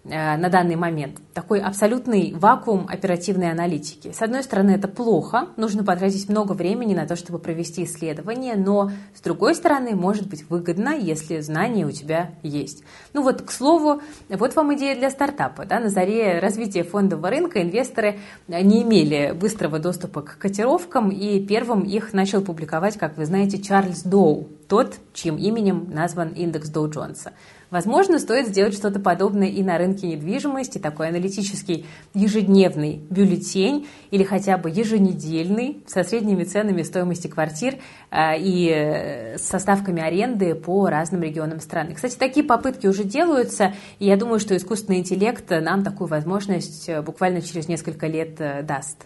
Э, 0.06 0.38
на 0.38 0.50
данный 0.50 0.76
момент. 0.76 1.20
Такой 1.34 1.60
абсолютный 1.60 2.34
вакуум 2.34 2.88
оперативной 2.90 3.52
аналитики. 3.52 4.12
С 4.14 4.22
одной 4.22 4.44
стороны, 4.44 4.72
это 4.72 4.88
плохо, 4.88 5.50
нужно 5.58 5.84
потратить 5.84 6.30
много 6.30 6.54
времени 6.54 6.94
на 6.94 7.06
то, 7.06 7.16
чтобы 7.16 7.38
провести 7.38 7.84
исследование, 7.84 8.56
но 8.56 8.92
с 9.14 9.22
другой 9.22 9.56
стороны, 9.56 9.96
может 9.96 10.28
быть 10.28 10.50
выгодно, 10.50 10.96
если 10.96 11.42
знания 11.42 11.86
у 11.86 11.92
тебя 11.92 12.32
есть. 12.44 12.84
Ну 13.14 13.24
вот, 13.24 13.42
к 13.42 13.52
слову, 13.52 14.02
вот 14.30 14.56
вам 14.56 14.74
идея 14.76 14.96
для 14.96 15.10
стартапа. 15.10 15.66
Да? 15.66 15.80
На 15.80 15.90
заре 15.90 16.40
развития 16.40 16.84
фондового 16.84 17.30
рынка 17.30 17.62
инвесторы 17.62 18.20
не 18.48 18.84
имели 18.84 19.34
быстрого 19.34 19.80
доступа 19.80 20.22
к 20.22 20.38
котировкам, 20.38 21.10
и 21.10 21.46
первым 21.46 21.82
их 21.82 22.14
начал 22.14 22.42
публиковать, 22.42 22.98
как 22.98 23.18
вы 23.18 23.26
знаете, 23.26 23.62
Чарльз 23.62 24.04
Доу, 24.04 24.48
тот, 24.70 24.96
чьим 25.14 25.38
именем 25.38 25.90
назван 25.92 26.30
индекс 26.30 26.70
Доу 26.70 26.90
Джонса. 26.90 27.34
Возможно, 27.72 28.18
стоит 28.18 28.48
сделать 28.48 28.74
что-то 28.74 29.00
подобное 29.00 29.48
и 29.48 29.62
на 29.62 29.78
рынке 29.78 30.08
недвижимости, 30.08 30.80
такой 30.80 31.10
аналитический 31.10 31.86
ежедневный 32.16 33.02
бюллетень 33.10 33.88
или 34.10 34.24
хотя 34.24 34.58
бы 34.58 34.70
еженедельный 34.70 35.84
со 35.86 36.04
средними 36.04 36.44
ценами 36.46 36.82
стоимости 36.82 37.28
квартир 37.28 37.76
э, 38.10 38.40
и 38.40 38.70
э, 38.70 39.38
со 39.38 39.60
ставками 39.60 40.02
аренды 40.02 40.56
по 40.56 40.88
разным 40.88 41.22
регионам 41.22 41.60
страны. 41.60 41.94
Кстати, 41.94 42.16
такие 42.18 42.46
попытки 42.46 42.88
уже 42.88 43.04
делаются, 43.04 43.74
и 44.00 44.08
я 44.08 44.18
думаю, 44.18 44.40
что 44.40 44.58
искусственный 44.58 45.00
интеллект 45.00 45.46
нам 45.50 45.84
такую 45.84 46.08
возможность 46.08 46.90
э, 46.90 47.04
буквально 47.04 47.42
через 47.42 47.68
несколько 47.68 48.08
лет 48.08 48.36
даст. 48.66 49.06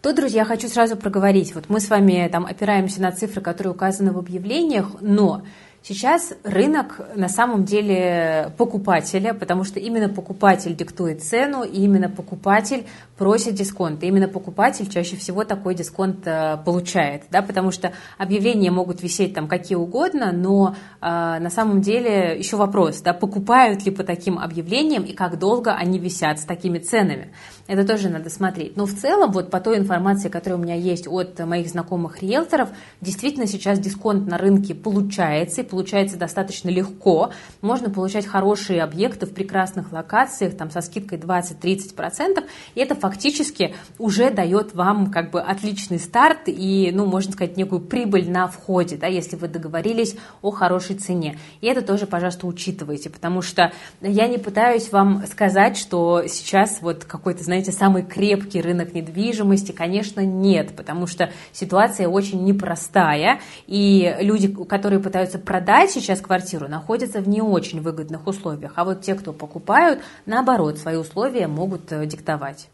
Тут, 0.00 0.14
друзья, 0.14 0.44
хочу 0.44 0.68
сразу 0.68 0.96
проговорить. 0.96 1.54
Вот 1.56 1.64
мы 1.68 1.80
с 1.80 1.90
вами 1.90 2.28
там 2.30 2.46
опираемся 2.46 3.02
на 3.02 3.10
цифры, 3.10 3.40
которые 3.40 3.72
указаны 3.72 4.12
в 4.12 4.18
объявлениях, 4.18 5.00
но 5.00 5.42
Сейчас 5.88 6.32
рынок 6.42 7.00
на 7.14 7.28
самом 7.28 7.64
деле 7.64 8.52
покупателя, 8.58 9.34
потому 9.34 9.62
что 9.62 9.78
именно 9.78 10.08
покупатель 10.08 10.74
диктует 10.74 11.22
цену, 11.22 11.62
и 11.62 11.82
именно 11.82 12.08
покупатель 12.10 12.86
просит 13.16 13.54
дисконт. 13.54 14.02
И 14.02 14.08
именно 14.08 14.26
покупатель 14.26 14.88
чаще 14.88 15.14
всего 15.14 15.44
такой 15.44 15.76
дисконт 15.76 16.26
э, 16.26 16.56
получает, 16.64 17.22
да, 17.30 17.40
потому 17.40 17.70
что 17.70 17.92
объявления 18.18 18.72
могут 18.72 19.00
висеть 19.00 19.32
там 19.34 19.46
какие 19.46 19.76
угодно, 19.76 20.32
но 20.32 20.74
э, 21.00 21.06
на 21.06 21.50
самом 21.50 21.82
деле 21.82 22.36
еще 22.36 22.56
вопрос, 22.56 23.00
да, 23.02 23.12
покупают 23.12 23.86
ли 23.86 23.92
по 23.92 24.02
таким 24.02 24.40
объявлениям 24.40 25.04
и 25.04 25.12
как 25.12 25.38
долго 25.38 25.72
они 25.72 26.00
висят 26.00 26.40
с 26.40 26.44
такими 26.44 26.80
ценами. 26.80 27.32
Это 27.68 27.86
тоже 27.86 28.08
надо 28.08 28.28
смотреть. 28.28 28.76
Но 28.76 28.86
в 28.86 28.92
целом, 28.92 29.30
вот 29.30 29.52
по 29.52 29.60
той 29.60 29.78
информации, 29.78 30.30
которая 30.30 30.58
у 30.58 30.62
меня 30.62 30.74
есть 30.74 31.06
от 31.06 31.38
моих 31.38 31.68
знакомых 31.68 32.22
риэлторов, 32.22 32.70
действительно 33.00 33.46
сейчас 33.46 33.78
дисконт 33.78 34.26
на 34.26 34.36
рынке 34.36 34.74
получается, 34.74 35.60
и 35.60 35.64
получается 35.64 35.75
достаточно 36.16 36.68
легко. 36.68 37.32
Можно 37.60 37.90
получать 37.90 38.26
хорошие 38.26 38.82
объекты 38.82 39.26
в 39.26 39.34
прекрасных 39.34 39.92
локациях, 39.92 40.56
там 40.56 40.70
со 40.70 40.80
скидкой 40.80 41.18
20-30%, 41.18 42.44
и 42.74 42.80
это 42.80 42.94
фактически 42.94 43.74
уже 43.98 44.30
дает 44.30 44.74
вам 44.74 45.10
как 45.10 45.30
бы 45.30 45.40
отличный 45.40 45.98
старт 45.98 46.42
и, 46.46 46.90
ну, 46.92 47.06
можно 47.06 47.32
сказать, 47.32 47.56
некую 47.56 47.80
прибыль 47.80 48.30
на 48.30 48.46
входе, 48.46 48.96
да, 48.96 49.06
если 49.06 49.36
вы 49.36 49.48
договорились 49.48 50.16
о 50.42 50.50
хорошей 50.50 50.96
цене. 50.96 51.38
И 51.60 51.66
это 51.66 51.82
тоже, 51.82 52.06
пожалуйста, 52.06 52.46
учитывайте, 52.46 53.10
потому 53.10 53.42
что 53.42 53.72
я 54.00 54.28
не 54.28 54.38
пытаюсь 54.38 54.92
вам 54.92 55.26
сказать, 55.26 55.76
что 55.76 56.24
сейчас 56.26 56.78
вот 56.80 57.04
какой-то, 57.04 57.42
знаете, 57.42 57.72
самый 57.72 58.02
крепкий 58.02 58.60
рынок 58.60 58.94
недвижимости, 58.94 59.72
конечно, 59.72 60.20
нет, 60.20 60.74
потому 60.76 61.06
что 61.06 61.30
ситуация 61.52 62.08
очень 62.08 62.44
непростая, 62.44 63.40
и 63.66 64.16
люди, 64.20 64.48
которые 64.48 65.00
пытаются 65.00 65.38
продать 65.66 65.90
сейчас 65.90 66.20
квартиру, 66.20 66.68
находятся 66.68 67.20
в 67.20 67.28
не 67.28 67.42
очень 67.42 67.80
выгодных 67.80 68.28
условиях, 68.28 68.74
а 68.76 68.84
вот 68.84 69.00
те, 69.02 69.16
кто 69.16 69.32
покупают, 69.32 70.00
наоборот, 70.24 70.78
свои 70.78 70.94
условия 70.94 71.48
могут 71.48 71.90
э, 71.90 72.06
диктовать. 72.06 72.68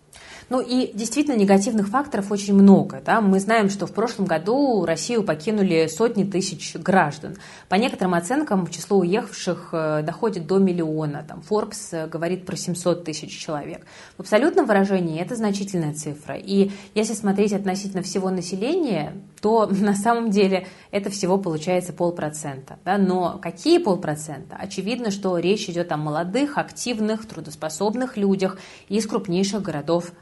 Ну 0.52 0.60
и 0.60 0.92
действительно 0.92 1.34
негативных 1.34 1.88
факторов 1.88 2.30
очень 2.30 2.52
много. 2.52 3.00
Да? 3.02 3.22
Мы 3.22 3.40
знаем, 3.40 3.70
что 3.70 3.86
в 3.86 3.92
прошлом 3.94 4.26
году 4.26 4.84
Россию 4.84 5.22
покинули 5.22 5.86
сотни 5.86 6.24
тысяч 6.24 6.76
граждан. 6.76 7.38
По 7.70 7.76
некоторым 7.76 8.12
оценкам 8.12 8.66
число 8.66 8.98
уехавших 8.98 9.70
э, 9.72 10.02
доходит 10.02 10.46
до 10.46 10.58
миллиона. 10.58 11.24
Там 11.26 11.42
Forbes 11.48 11.88
э, 11.92 12.06
говорит 12.06 12.44
про 12.44 12.54
700 12.54 13.02
тысяч 13.02 13.30
человек. 13.30 13.86
В 14.18 14.20
абсолютном 14.20 14.66
выражении 14.66 15.22
это 15.22 15.36
значительная 15.36 15.94
цифра. 15.94 16.36
И 16.36 16.70
если 16.94 17.14
смотреть 17.14 17.54
относительно 17.54 18.02
всего 18.02 18.28
населения, 18.28 19.14
то 19.40 19.66
на 19.70 19.94
самом 19.94 20.30
деле 20.30 20.66
это 20.90 21.08
всего 21.08 21.38
получается 21.38 21.94
полпроцента. 21.94 22.78
Да? 22.84 22.98
Но 22.98 23.38
какие 23.40 23.78
полпроцента? 23.78 24.56
Очевидно, 24.56 25.12
что 25.12 25.38
речь 25.38 25.66
идет 25.70 25.92
о 25.92 25.96
молодых, 25.96 26.58
активных, 26.58 27.26
трудоспособных 27.26 28.18
людях 28.18 28.58
из 28.90 29.06
крупнейших 29.06 29.62
городов. 29.62 30.12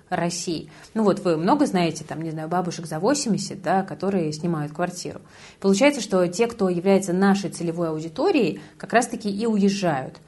Ну 0.95 1.03
вот 1.05 1.21
вы 1.21 1.37
много 1.37 1.67
знаете, 1.67 2.05
там, 2.05 2.23
не 2.23 2.31
знаю, 2.31 2.49
бабушек 2.49 2.87
за 2.87 2.99
80, 2.99 3.62
да, 3.62 3.83
которые 3.83 4.33
снимают 4.33 4.73
квартиру. 4.73 5.21
Получается, 5.61 6.00
что 6.00 6.27
те, 6.29 6.47
кто 6.47 6.69
является 6.69 7.12
нашей 7.12 7.50
целевой 7.50 7.89
аудиторией, 7.89 8.61
как 8.77 8.93
раз-таки 8.93 9.31
и 9.31 9.47
уезжают. 9.47 10.21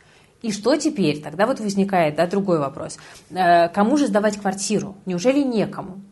И 0.42 0.50
что 0.50 0.76
теперь? 0.76 1.22
Тогда 1.22 1.46
вот 1.46 1.60
возникает 1.60 2.16
да, 2.16 2.26
другой 2.26 2.58
вопрос. 2.58 2.98
Э, 3.30 3.68
кому 3.68 3.96
же 3.96 4.08
сдавать 4.08 4.38
квартиру? 4.38 4.96
Неужели 5.06 5.40
некому? 5.40 6.02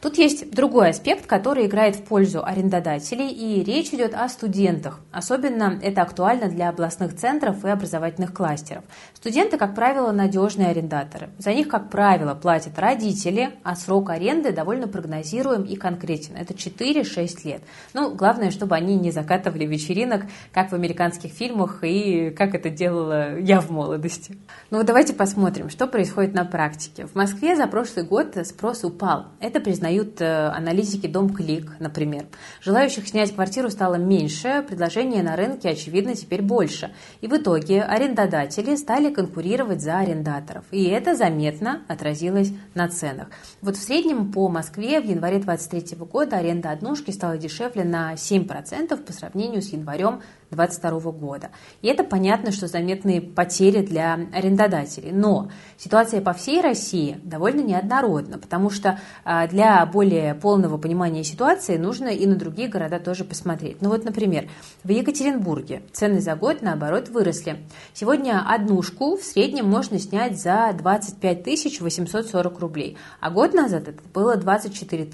Тут 0.00 0.16
есть 0.16 0.52
другой 0.52 0.90
аспект, 0.90 1.26
который 1.26 1.66
играет 1.66 1.96
в 1.96 2.04
пользу 2.04 2.44
арендодателей, 2.44 3.28
и 3.30 3.64
речь 3.64 3.88
идет 3.88 4.14
о 4.14 4.28
студентах. 4.28 5.00
Особенно 5.10 5.76
это 5.82 6.02
актуально 6.02 6.48
для 6.48 6.68
областных 6.68 7.16
центров 7.16 7.64
и 7.64 7.68
образовательных 7.68 8.32
кластеров. 8.32 8.84
Студенты, 9.14 9.58
как 9.58 9.74
правило, 9.74 10.12
надежные 10.12 10.68
арендаторы. 10.68 11.30
За 11.38 11.52
них, 11.52 11.66
как 11.66 11.90
правило, 11.90 12.34
платят 12.34 12.78
родители, 12.78 13.50
а 13.64 13.74
срок 13.74 14.10
аренды 14.10 14.52
довольно 14.52 14.86
прогнозируем 14.86 15.64
и 15.64 15.74
конкретен. 15.74 16.36
Это 16.36 16.54
4-6 16.54 17.38
лет. 17.44 17.62
Ну, 17.92 18.14
главное, 18.14 18.52
чтобы 18.52 18.76
они 18.76 18.94
не 18.94 19.10
закатывали 19.10 19.66
вечеринок, 19.66 20.26
как 20.52 20.70
в 20.70 20.74
американских 20.74 21.32
фильмах 21.32 21.82
и 21.82 22.30
как 22.30 22.54
это 22.54 22.70
делала 22.70 23.36
я 23.40 23.60
в 23.60 23.70
молодости. 23.70 24.38
Ну, 24.70 24.84
давайте 24.84 25.12
посмотрим, 25.12 25.70
что 25.70 25.88
происходит 25.88 26.34
на 26.34 26.44
практике. 26.44 27.06
В 27.06 27.16
Москве 27.16 27.56
за 27.56 27.66
прошлый 27.66 28.04
год 28.04 28.36
спрос 28.44 28.84
упал. 28.84 29.26
Это 29.40 29.58
признается 29.58 29.87
признают 29.88 30.20
э, 30.20 30.48
аналитики 30.48 31.06
Дом 31.06 31.30
Клик, 31.30 31.72
например. 31.78 32.26
Желающих 32.60 33.08
снять 33.08 33.34
квартиру 33.34 33.70
стало 33.70 33.94
меньше, 33.94 34.64
предложения 34.68 35.22
на 35.22 35.34
рынке, 35.34 35.70
очевидно, 35.70 36.14
теперь 36.14 36.42
больше. 36.42 36.92
И 37.22 37.26
в 37.26 37.34
итоге 37.34 37.82
арендодатели 37.82 38.76
стали 38.76 39.12
конкурировать 39.12 39.80
за 39.80 39.98
арендаторов. 39.98 40.64
И 40.72 40.84
это 40.84 41.14
заметно 41.14 41.82
отразилось 41.88 42.52
на 42.74 42.88
ценах. 42.88 43.28
Вот 43.62 43.76
в 43.76 43.82
среднем 43.82 44.30
по 44.30 44.48
Москве 44.48 45.00
в 45.00 45.06
январе 45.06 45.38
2023 45.38 45.96
года 46.04 46.36
аренда 46.36 46.70
однушки 46.70 47.10
стала 47.10 47.38
дешевле 47.38 47.84
на 47.84 48.12
7% 48.12 48.96
по 48.96 49.12
сравнению 49.12 49.62
с 49.62 49.72
январем 49.72 50.20
2022 50.50 51.12
года. 51.12 51.50
И 51.82 51.88
это 51.88 52.04
понятно, 52.04 52.52
что 52.52 52.66
заметные 52.66 53.20
потери 53.20 53.84
для 53.84 54.14
арендодателей. 54.32 55.12
Но 55.12 55.50
ситуация 55.76 56.20
по 56.20 56.32
всей 56.32 56.60
России 56.60 57.20
довольно 57.22 57.60
неоднородна, 57.60 58.38
потому 58.38 58.70
что 58.70 58.98
а, 59.24 59.46
для 59.46 59.84
более 59.86 60.34
полного 60.34 60.78
понимания 60.78 61.24
ситуации 61.24 61.76
нужно 61.76 62.08
и 62.08 62.26
на 62.26 62.36
другие 62.36 62.68
города 62.68 62.98
тоже 62.98 63.24
посмотреть. 63.24 63.82
Ну 63.82 63.90
вот, 63.90 64.04
например, 64.04 64.48
в 64.84 64.88
Екатеринбурге 64.88 65.82
цены 65.92 66.20
за 66.20 66.34
год, 66.34 66.62
наоборот, 66.62 67.08
выросли. 67.08 67.58
Сегодня 67.92 68.42
однушку 68.46 69.16
в 69.16 69.22
среднем 69.22 69.68
можно 69.68 69.98
снять 69.98 70.40
за 70.40 70.74
25 70.76 71.80
840 71.80 72.58
рублей, 72.60 72.96
а 73.20 73.30
год 73.30 73.54
назад 73.54 73.88
это 73.88 74.00
было 74.14 74.36
24 74.36 75.08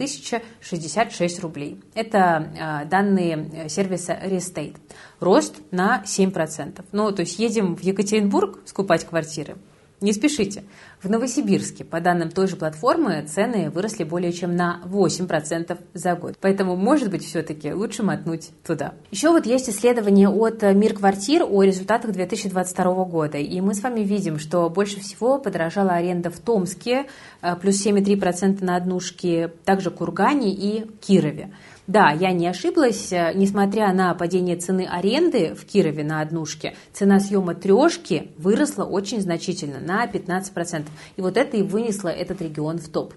066 0.61 1.41
рублей. 1.41 1.81
Это 1.95 2.53
а, 2.61 2.85
данные 2.85 3.51
э, 3.53 3.69
сервиса 3.69 4.13
Restate 4.13 4.77
рост 5.25 5.57
на 5.71 6.03
7%. 6.07 6.85
Ну, 6.93 7.11
то 7.11 7.21
есть 7.21 7.39
едем 7.39 7.75
в 7.75 7.81
Екатеринбург 7.81 8.61
скупать 8.67 9.05
квартиры, 9.05 9.57
не 10.05 10.13
спешите. 10.13 10.65
В 11.03 11.09
Новосибирске, 11.09 11.83
по 11.83 11.99
данным 11.99 12.31
той 12.31 12.47
же 12.47 12.57
платформы, 12.57 13.25
цены 13.27 13.71
выросли 13.71 14.05
более 14.05 14.33
чем 14.33 14.55
на 14.55 14.83
8% 14.85 15.79
за 15.95 16.15
год. 16.15 16.37
Поэтому, 16.41 16.77
может 16.77 17.11
быть, 17.11 17.25
все-таки 17.25 17.73
лучше 17.73 18.03
мотнуть 18.03 18.51
туда. 18.67 18.93
Еще 19.11 19.31
вот 19.31 19.47
есть 19.47 19.71
исследование 19.71 20.29
от 20.29 20.63
Мир 20.63 20.95
квартир 20.95 21.45
о 21.49 21.63
результатах 21.63 22.13
2022 22.13 23.05
года. 23.05 23.39
И 23.39 23.61
мы 23.63 23.75
с 23.75 23.83
вами 23.83 24.01
видим, 24.01 24.39
что 24.39 24.69
больше 24.69 25.01
всего 25.01 25.39
подорожала 25.39 25.93
аренда 25.93 26.29
в 26.31 26.39
Томске, 26.39 27.07
э, 27.41 27.57
плюс 27.57 27.77
7,3% 27.83 28.63
на 28.63 28.77
однушке, 28.77 29.53
также 29.65 29.91
Кургане 29.91 30.53
и 30.53 30.87
Кирове. 31.01 31.51
Да, 31.87 32.11
я 32.11 32.33
не 32.33 32.47
ошиблась, 32.47 33.11
несмотря 33.11 33.93
на 33.93 34.15
падение 34.15 34.57
цены 34.57 34.87
аренды 34.91 35.55
в 35.55 35.67
Кирове 35.67 36.03
на 36.03 36.23
однушке, 36.23 36.75
цена 36.93 37.21
съема 37.21 37.55
трешки 37.55 38.31
выросла 38.39 38.85
очень 38.85 39.21
значительно, 39.21 39.81
на 39.81 40.07
15%. 40.07 40.87
И 41.17 41.21
вот 41.21 41.37
это 41.37 41.59
и 41.59 41.63
вынесло 41.63 42.09
этот 42.09 42.41
регион 42.41 42.79
в 42.79 42.89
топ. 42.89 43.13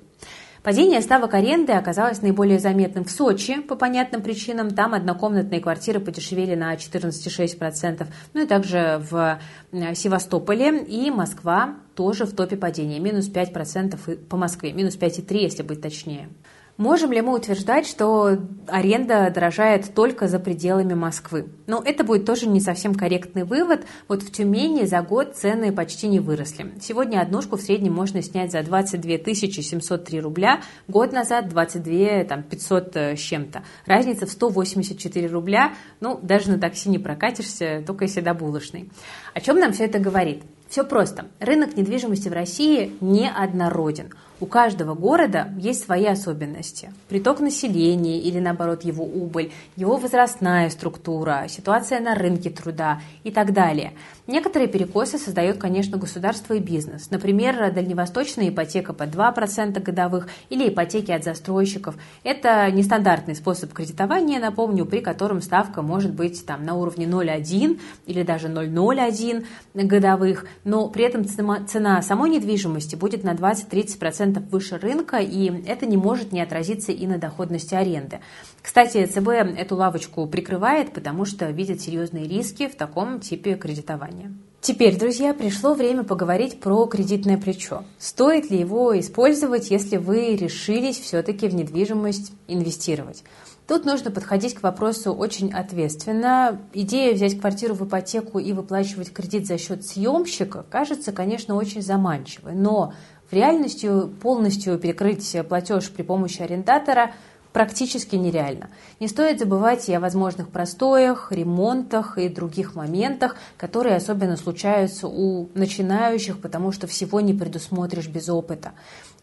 Падение 0.63 0.99
ставок 0.99 1.33
аренды 1.33 1.71
оказалось 1.71 2.21
наиболее 2.21 2.59
заметным 2.59 3.05
в 3.05 3.09
Сочи 3.09 3.61
по 3.61 3.77
понятным 3.77 4.21
причинам. 4.21 4.71
Там 4.71 4.93
однокомнатные 4.93 5.61
квартиры 5.61 6.01
подешевели 6.01 6.55
на 6.55 6.75
14,6%. 6.75 8.05
Ну 8.33 8.43
и 8.43 8.45
также 8.45 9.01
в 9.09 9.39
э, 9.71 9.95
Севастополе 9.95 10.83
и 10.83 11.09
Москва 11.09 11.75
тоже 11.95 12.25
в 12.25 12.35
топе 12.35 12.57
падения. 12.57 12.99
Минус 12.99 13.29
5% 13.29 14.17
по 14.27 14.35
Москве, 14.35 14.73
минус 14.73 14.97
5,3, 14.97 15.37
если 15.37 15.63
быть 15.63 15.81
точнее. 15.81 16.27
Можем 16.77 17.11
ли 17.11 17.21
мы 17.21 17.33
утверждать, 17.33 17.87
что 17.87 18.37
аренда 18.67 19.31
дорожает 19.33 19.95
только 19.95 20.27
за 20.27 20.37
пределами 20.37 20.93
Москвы? 20.93 21.47
Но 21.65 21.81
это 21.83 22.03
будет 22.03 22.25
тоже 22.25 22.47
не 22.47 22.61
совсем 22.61 22.93
корректный 22.93 23.45
вывод. 23.45 23.81
Вот 24.07 24.21
в 24.21 24.31
Тюмени 24.31 24.85
за 24.85 25.01
год 25.01 25.35
цены 25.35 25.73
почти 25.73 26.07
не 26.07 26.19
выросли. 26.19 26.71
Сегодня 26.79 27.19
однушку 27.19 27.57
в 27.57 27.61
среднем 27.61 27.93
можно 27.93 28.21
снять 28.21 28.51
за 28.51 28.61
22 28.61 29.33
703 29.33 30.19
рубля, 30.19 30.61
год 30.87 31.13
назад 31.13 31.49
22 31.49 32.25
там, 32.25 32.43
500 32.43 32.95
э, 32.95 33.15
с 33.15 33.19
чем-то. 33.19 33.63
Разница 33.87 34.27
в 34.27 34.31
184 34.31 35.27
рубля, 35.29 35.73
ну, 35.99 36.19
даже 36.21 36.51
на 36.51 36.59
такси 36.59 36.89
не 36.89 36.99
прокатишься, 36.99 37.83
только 37.87 38.05
если 38.05 38.21
до 38.21 38.35
булочной. 38.35 38.91
О 39.33 39.41
чем 39.41 39.57
нам 39.57 39.73
все 39.73 39.85
это 39.85 39.97
говорит? 39.97 40.43
Все 40.69 40.83
просто. 40.83 41.25
Рынок 41.39 41.75
недвижимости 41.75 42.29
в 42.29 42.33
России 42.33 42.91
неоднороден. 43.01 44.13
У 44.39 44.45
каждого 44.45 44.93
города 44.93 45.47
есть 45.57 45.83
свои 45.83 46.05
особенности. 46.05 46.93
Приток 47.09 47.39
населения 47.39 48.19
или, 48.19 48.39
наоборот, 48.39 48.83
его 48.83 49.03
убыль, 49.03 49.51
его 49.75 49.97
возрастная 49.97 50.69
структура, 50.69 51.45
ситуация 51.49 51.99
на 51.99 52.13
рынке 52.13 52.51
труда 52.51 53.01
и 53.23 53.31
так 53.31 53.51
далее. 53.51 53.93
Некоторые 54.27 54.67
перекосы 54.67 55.17
создает, 55.17 55.57
конечно, 55.57 55.97
государство 55.97 56.53
и 56.53 56.59
бизнес. 56.59 57.09
Например, 57.09 57.71
дальневосточная 57.71 58.49
ипотека 58.49 58.93
по 58.93 59.03
2% 59.03 59.79
годовых 59.81 60.27
или 60.49 60.69
ипотеки 60.69 61.11
от 61.11 61.23
застройщиков. 61.23 61.95
Это 62.23 62.69
нестандартный 62.69 63.35
способ 63.35 63.73
кредитования, 63.73 64.39
напомню, 64.39 64.85
при 64.85 64.99
котором 64.99 65.41
ставка 65.41 65.81
может 65.81 66.13
быть 66.13 66.45
там, 66.45 66.63
на 66.63 66.75
уровне 66.75 67.07
0,1 67.07 67.79
или 68.05 68.21
даже 68.21 68.49
0,01 68.49 69.45
годовых, 69.73 70.45
но 70.63 70.89
при 70.89 71.05
этом 71.05 71.25
цена 71.25 72.01
самой 72.03 72.29
недвижимости 72.29 72.95
будет 72.95 73.23
на 73.23 73.33
20-30% 73.33 74.26
10% 74.31 74.49
выше 74.49 74.77
рынка, 74.77 75.17
и 75.17 75.51
это 75.65 75.85
не 75.85 75.97
может 75.97 76.31
не 76.31 76.41
отразиться 76.41 76.91
и 76.91 77.07
на 77.07 77.17
доходности 77.17 77.75
аренды. 77.75 78.19
Кстати, 78.61 79.05
ЦБ 79.05 79.29
эту 79.57 79.75
лавочку 79.75 80.25
прикрывает, 80.27 80.93
потому 80.93 81.25
что 81.25 81.49
видит 81.49 81.81
серьезные 81.81 82.27
риски 82.27 82.67
в 82.67 82.75
таком 82.75 83.19
типе 83.19 83.55
кредитования. 83.55 84.33
Теперь, 84.59 84.97
друзья, 84.97 85.33
пришло 85.33 85.73
время 85.73 86.03
поговорить 86.03 86.59
про 86.59 86.85
кредитное 86.87 87.37
плечо. 87.37 87.83
Стоит 87.99 88.49
ли 88.49 88.59
его 88.59 88.99
использовать, 88.99 89.69
если 89.69 89.97
вы 89.97 90.35
решились 90.35 90.99
все-таки 90.99 91.47
в 91.47 91.55
недвижимость 91.55 92.33
инвестировать? 92.47 93.23
Тут 93.67 93.83
нужно 93.83 94.11
подходить 94.11 94.55
к 94.55 94.63
вопросу 94.63 95.13
очень 95.13 95.51
ответственно. 95.51 96.61
Идея 96.73 97.13
взять 97.13 97.39
квартиру 97.39 97.75
в 97.75 97.85
ипотеку 97.85 98.39
и 98.39 98.53
выплачивать 98.53 99.11
кредит 99.11 99.45
за 99.45 99.57
счет 99.57 99.85
съемщика 99.85 100.65
кажется, 100.69 101.11
конечно, 101.11 101.55
очень 101.55 101.81
заманчивой. 101.81 102.55
Но 102.55 102.93
в 103.29 103.33
реальности 103.33 103.89
полностью 104.21 104.77
перекрыть 104.77 105.35
платеж 105.47 105.89
при 105.89 106.03
помощи 106.03 106.41
арендатора 106.41 107.11
практически 107.57 108.15
нереально. 108.15 108.69
Не 108.99 109.07
стоит 109.07 109.39
забывать 109.39 109.89
и 109.89 109.93
о 109.93 109.99
возможных 109.99 110.49
простоях, 110.49 111.31
ремонтах 111.31 112.17
и 112.19 112.29
других 112.29 112.75
моментах, 112.75 113.35
которые 113.57 113.95
особенно 113.95 114.37
случаются 114.37 115.07
у 115.07 115.49
начинающих, 115.55 116.39
потому 116.39 116.71
что 116.71 116.85
всего 116.85 117.19
не 117.19 117.33
предусмотришь 117.33 118.07
без 118.07 118.29
опыта. 118.29 118.73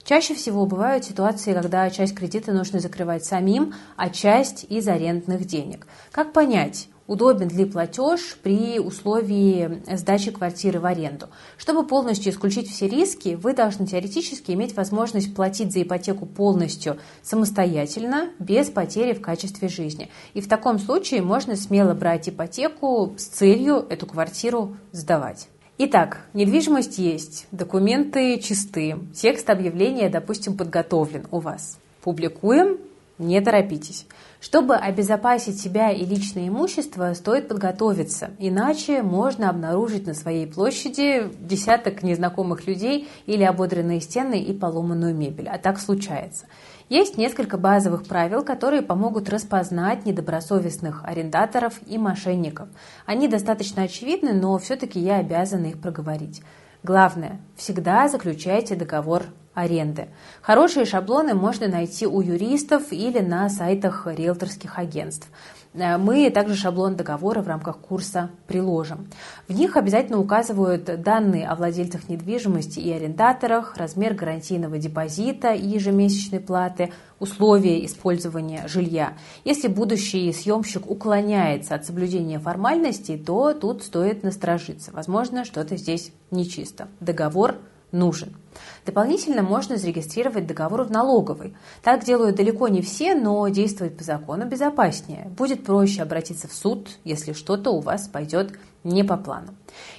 Чаще 0.02 0.34
всего 0.34 0.66
бывают 0.66 1.04
ситуации, 1.04 1.54
когда 1.54 1.88
часть 1.90 2.14
кредита 2.14 2.52
нужно 2.52 2.80
закрывать 2.80 3.24
самим, 3.24 3.72
а 3.96 4.10
часть 4.10 4.66
из 4.68 4.86
арендных 4.88 5.46
денег. 5.46 5.86
Как 6.10 6.32
понять, 6.32 6.88
удобен 7.06 7.48
ли 7.48 7.64
платеж 7.64 8.36
при 8.42 8.78
условии 8.78 9.82
сдачи 9.94 10.30
квартиры 10.30 10.80
в 10.80 10.86
аренду. 10.86 11.28
Чтобы 11.56 11.86
полностью 11.86 12.32
исключить 12.32 12.70
все 12.70 12.88
риски, 12.88 13.38
вы 13.40 13.54
должны 13.54 13.86
теоретически 13.86 14.52
иметь 14.52 14.76
возможность 14.76 15.34
платить 15.34 15.72
за 15.72 15.82
ипотеку 15.82 16.26
полностью 16.26 16.98
самостоятельно, 17.22 18.30
без 18.38 18.70
потери 18.70 19.12
в 19.12 19.20
качестве 19.20 19.68
жизни. 19.68 20.10
И 20.32 20.40
в 20.40 20.48
таком 20.48 20.78
случае 20.78 21.22
можно 21.22 21.56
смело 21.56 21.94
брать 21.94 22.28
ипотеку 22.28 23.14
с 23.18 23.24
целью 23.24 23.86
эту 23.88 24.06
квартиру 24.06 24.76
сдавать. 24.92 25.48
Итак, 25.76 26.26
недвижимость 26.34 26.98
есть, 26.98 27.48
документы 27.50 28.38
чисты, 28.38 28.96
текст 29.12 29.50
объявления, 29.50 30.08
допустим, 30.08 30.56
подготовлен 30.56 31.26
у 31.32 31.40
вас. 31.40 31.78
Публикуем, 32.00 32.78
не 33.18 33.40
торопитесь. 33.40 34.06
Чтобы 34.40 34.74
обезопасить 34.74 35.60
себя 35.60 35.90
и 35.90 36.04
личное 36.04 36.48
имущество, 36.48 37.14
стоит 37.14 37.48
подготовиться, 37.48 38.30
иначе 38.38 39.02
можно 39.02 39.48
обнаружить 39.48 40.06
на 40.06 40.14
своей 40.14 40.46
площади 40.46 41.30
десяток 41.40 42.02
незнакомых 42.02 42.66
людей 42.66 43.08
или 43.26 43.42
ободренные 43.42 44.00
стены 44.00 44.38
и 44.40 44.52
поломанную 44.52 45.14
мебель, 45.14 45.48
а 45.48 45.58
так 45.58 45.78
случается. 45.78 46.46
Есть 46.90 47.16
несколько 47.16 47.56
базовых 47.56 48.04
правил, 48.04 48.44
которые 48.44 48.82
помогут 48.82 49.30
распознать 49.30 50.04
недобросовестных 50.04 51.02
арендаторов 51.04 51.80
и 51.86 51.96
мошенников. 51.96 52.68
Они 53.06 53.26
достаточно 53.28 53.84
очевидны, 53.84 54.34
но 54.34 54.58
все-таки 54.58 55.00
я 55.00 55.16
обязана 55.16 55.66
их 55.66 55.80
проговорить. 55.80 56.42
Главное, 56.82 57.40
всегда 57.56 58.08
заключайте 58.08 58.76
договор 58.76 59.22
аренды. 59.54 60.08
Хорошие 60.42 60.84
шаблоны 60.84 61.34
можно 61.34 61.68
найти 61.68 62.06
у 62.06 62.20
юристов 62.20 62.92
или 62.92 63.20
на 63.20 63.48
сайтах 63.48 64.06
риэлторских 64.06 64.78
агентств. 64.78 65.28
Э, 65.74 65.96
мы 65.98 66.30
также 66.30 66.54
шаблон 66.54 66.96
договора 66.96 67.42
в 67.42 67.48
рамках 67.48 67.78
курса 67.78 68.30
приложим. 68.46 69.08
В 69.48 69.54
них 69.54 69.76
обязательно 69.76 70.18
указывают 70.18 70.84
данные 71.02 71.48
о 71.48 71.54
владельцах 71.54 72.08
недвижимости 72.08 72.78
и 72.78 72.92
арендаторах, 72.92 73.76
размер 73.76 74.14
гарантийного 74.14 74.78
депозита 74.78 75.52
и 75.52 75.66
ежемесячной 75.66 76.40
платы, 76.40 76.92
условия 77.18 77.84
использования 77.84 78.66
жилья. 78.68 79.14
Если 79.44 79.68
будущий 79.68 80.32
съемщик 80.32 80.90
уклоняется 80.90 81.74
от 81.74 81.84
соблюдения 81.86 82.38
формальностей, 82.38 83.18
то 83.18 83.52
тут 83.54 83.82
стоит 83.82 84.22
насторожиться. 84.22 84.92
Возможно, 84.92 85.44
что-то 85.44 85.76
здесь 85.76 86.12
нечисто. 86.30 86.88
Договор 87.00 87.56
нужен. 87.94 88.36
Дополнительно 88.84 89.42
можно 89.42 89.76
зарегистрировать 89.76 90.46
договор 90.46 90.82
в 90.82 90.90
налоговой. 90.90 91.56
Так 91.82 92.04
делают 92.04 92.36
далеко 92.36 92.68
не 92.68 92.82
все, 92.82 93.14
но 93.14 93.48
действовать 93.48 93.96
по 93.96 94.04
закону 94.04 94.46
безопаснее. 94.46 95.30
Будет 95.36 95.64
проще 95.64 96.02
обратиться 96.02 96.48
в 96.48 96.52
суд, 96.52 96.88
если 97.04 97.32
что-то 97.32 97.70
у 97.70 97.80
вас 97.80 98.06
пойдет 98.08 98.52
не 98.82 99.02
по 99.02 99.16
плану. 99.16 99.54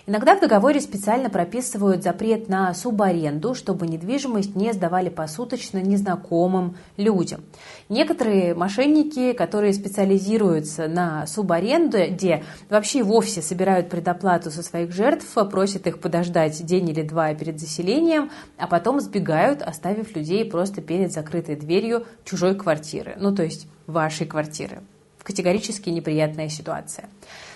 Иногда 0.07 0.35
в 0.35 0.39
договоре 0.39 0.81
специально 0.81 1.29
прописывают 1.29 2.03
запрет 2.03 2.47
на 2.47 2.73
субаренду, 2.73 3.55
чтобы 3.55 3.87
недвижимость 3.87 4.55
не 4.55 4.71
сдавали 4.71 5.09
посуточно 5.09 5.79
незнакомым 5.79 6.77
людям. 6.97 7.43
Некоторые 7.89 8.53
мошенники, 8.53 9.33
которые 9.33 9.73
специализируются 9.73 10.87
на 10.87 11.25
субаренде, 11.25 12.43
вообще 12.69 13.03
вовсе 13.03 13.41
собирают 13.41 13.89
предоплату 13.89 14.51
со 14.51 14.61
своих 14.61 14.91
жертв, 14.91 15.33
просят 15.49 15.87
их 15.87 15.99
подождать 15.99 16.63
день 16.65 16.89
или 16.89 17.01
два 17.01 17.33
перед 17.33 17.59
заселением, 17.59 18.29
а 18.57 18.67
потом 18.67 18.99
сбегают, 18.99 19.61
оставив 19.61 20.15
людей 20.15 20.45
просто 20.45 20.81
перед 20.81 21.11
закрытой 21.11 21.55
дверью 21.55 22.05
чужой 22.23 22.55
квартиры, 22.55 23.15
ну 23.17 23.33
то 23.33 23.43
есть 23.43 23.67
вашей 23.87 24.27
квартиры. 24.27 24.81
Категорически 25.25 25.89
неприятная 25.89 26.49
ситуация. 26.49 27.09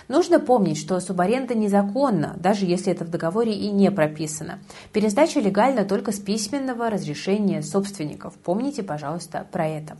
Нужно 0.08 0.40
помнить, 0.40 0.76
что 0.76 0.98
субаренда 0.98 1.54
незаконна, 1.54 2.34
даже 2.36 2.66
если 2.66 2.90
это 2.90 3.04
в 3.04 3.10
договоре 3.10 3.52
и 3.52 3.70
не 3.70 3.92
прописано. 3.92 4.58
Пересдача 4.92 5.38
легальна 5.38 5.84
только 5.84 6.10
с 6.10 6.18
письменного 6.18 6.90
разрешения 6.90 7.62
собственников. 7.62 8.34
Помните, 8.42 8.82
пожалуйста, 8.82 9.46
про 9.52 9.68
это. 9.68 9.96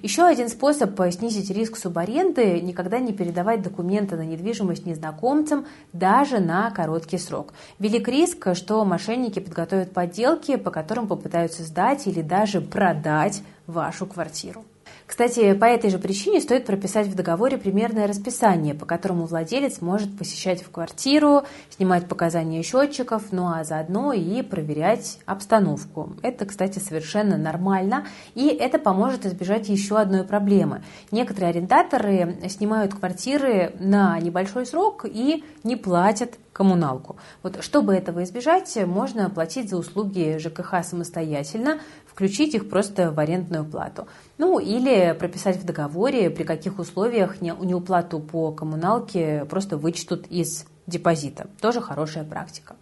Еще 0.00 0.22
один 0.24 0.48
способ 0.48 0.98
снизить 1.12 1.50
риск 1.50 1.76
субаренды– 1.76 2.58
никогда 2.62 2.98
не 2.98 3.12
передавать 3.12 3.60
документы 3.60 4.16
на 4.16 4.24
недвижимость 4.24 4.86
незнакомцам 4.86 5.66
даже 5.92 6.40
на 6.40 6.70
короткий 6.70 7.18
срок. 7.18 7.52
Велик 7.78 8.08
риск, 8.08 8.54
что 8.54 8.82
мошенники 8.86 9.38
подготовят 9.38 9.92
подделки, 9.92 10.56
по 10.56 10.70
которым 10.70 11.08
попытаются 11.08 11.62
сдать 11.62 12.06
или 12.06 12.22
даже 12.22 12.62
продать 12.62 13.42
вашу 13.66 14.06
квартиру. 14.06 14.64
Кстати, 15.12 15.52
по 15.52 15.66
этой 15.66 15.90
же 15.90 15.98
причине 15.98 16.40
стоит 16.40 16.64
прописать 16.64 17.06
в 17.06 17.14
договоре 17.14 17.58
примерное 17.58 18.06
расписание, 18.06 18.72
по 18.74 18.86
которому 18.86 19.26
владелец 19.26 19.82
может 19.82 20.16
посещать 20.16 20.62
в 20.62 20.70
квартиру, 20.70 21.42
снимать 21.68 22.08
показания 22.08 22.62
счетчиков, 22.62 23.24
ну 23.30 23.52
а 23.52 23.62
заодно 23.62 24.14
и 24.14 24.40
проверять 24.40 25.18
обстановку. 25.26 26.14
Это, 26.22 26.46
кстати, 26.46 26.78
совершенно 26.78 27.36
нормально, 27.36 28.06
и 28.34 28.48
это 28.48 28.78
поможет 28.78 29.26
избежать 29.26 29.68
еще 29.68 29.98
одной 29.98 30.24
проблемы. 30.24 30.82
Некоторые 31.10 31.50
арендаторы 31.50 32.38
снимают 32.48 32.94
квартиры 32.94 33.74
на 33.78 34.18
небольшой 34.18 34.64
срок 34.64 35.04
и 35.04 35.44
не 35.62 35.76
платят 35.76 36.38
коммуналку. 36.52 37.16
Вот, 37.42 37.62
чтобы 37.62 37.94
этого 37.94 38.24
избежать, 38.24 38.76
можно 38.86 39.28
платить 39.30 39.70
за 39.70 39.76
услуги 39.76 40.36
ЖКХ 40.38 40.84
самостоятельно, 40.84 41.80
включить 42.12 42.54
их 42.54 42.68
просто 42.68 43.10
в 43.10 43.18
арендную 43.18 43.64
плату. 43.64 44.06
Ну 44.38 44.58
или 44.58 45.16
прописать 45.18 45.56
в 45.56 45.64
договоре, 45.64 46.30
при 46.30 46.44
каких 46.44 46.78
условиях 46.78 47.40
неуплату 47.40 48.20
по 48.20 48.52
коммуналке 48.52 49.46
просто 49.48 49.76
вычтут 49.76 50.26
из 50.28 50.66
депозита. 50.86 51.46
Тоже 51.60 51.80
хорошая 51.80 52.24
практика. 52.24 52.74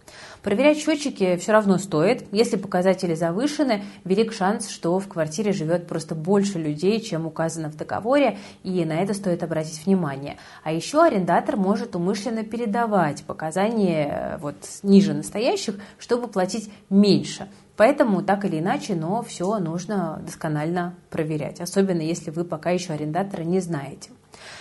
Проверять 0.43 0.79
счетчики 0.79 1.37
все 1.37 1.53
равно 1.53 1.77
стоит. 1.77 2.25
Если 2.33 2.57
показатели 2.57 3.15
завышены, 3.15 3.85
велик 4.05 4.33
шанс, 4.33 4.71
что 4.71 4.99
в 4.99 5.07
квартире 5.07 5.53
живет 5.53 5.87
просто 5.87 6.15
больше 6.15 6.59
людей, 6.59 7.01
чем 7.01 7.27
указано 7.27 7.71
в 7.71 7.77
договоре, 7.77 8.39
и 8.63 8.85
на 8.87 9.03
это 9.03 9.13
стоит 9.13 9.43
обратить 9.43 9.85
внимание. 9.85 10.39
А 10.65 10.73
еще 10.73 11.03
арендатор 11.03 11.57
может 11.57 11.95
умышленно 11.95 12.43
передавать 12.43 13.23
показания 13.25 14.09
э, 14.09 14.39
вот 14.39 14.57
ниже 14.83 15.13
настоящих, 15.13 15.77
чтобы 15.99 16.29
платить 16.29 16.73
меньше. 16.89 17.49
Поэтому 17.81 18.21
так 18.23 18.45
или 18.45 18.59
иначе, 18.59 18.95
но 18.95 19.23
все 19.23 19.59
нужно 19.59 20.21
досконально 20.27 20.97
проверять, 21.09 21.63
особенно 21.63 22.03
если 22.03 22.31
вы 22.31 22.45
пока 22.45 22.73
еще 22.73 22.93
арендатора 22.93 23.43
не 23.43 23.59
знаете. 23.61 24.11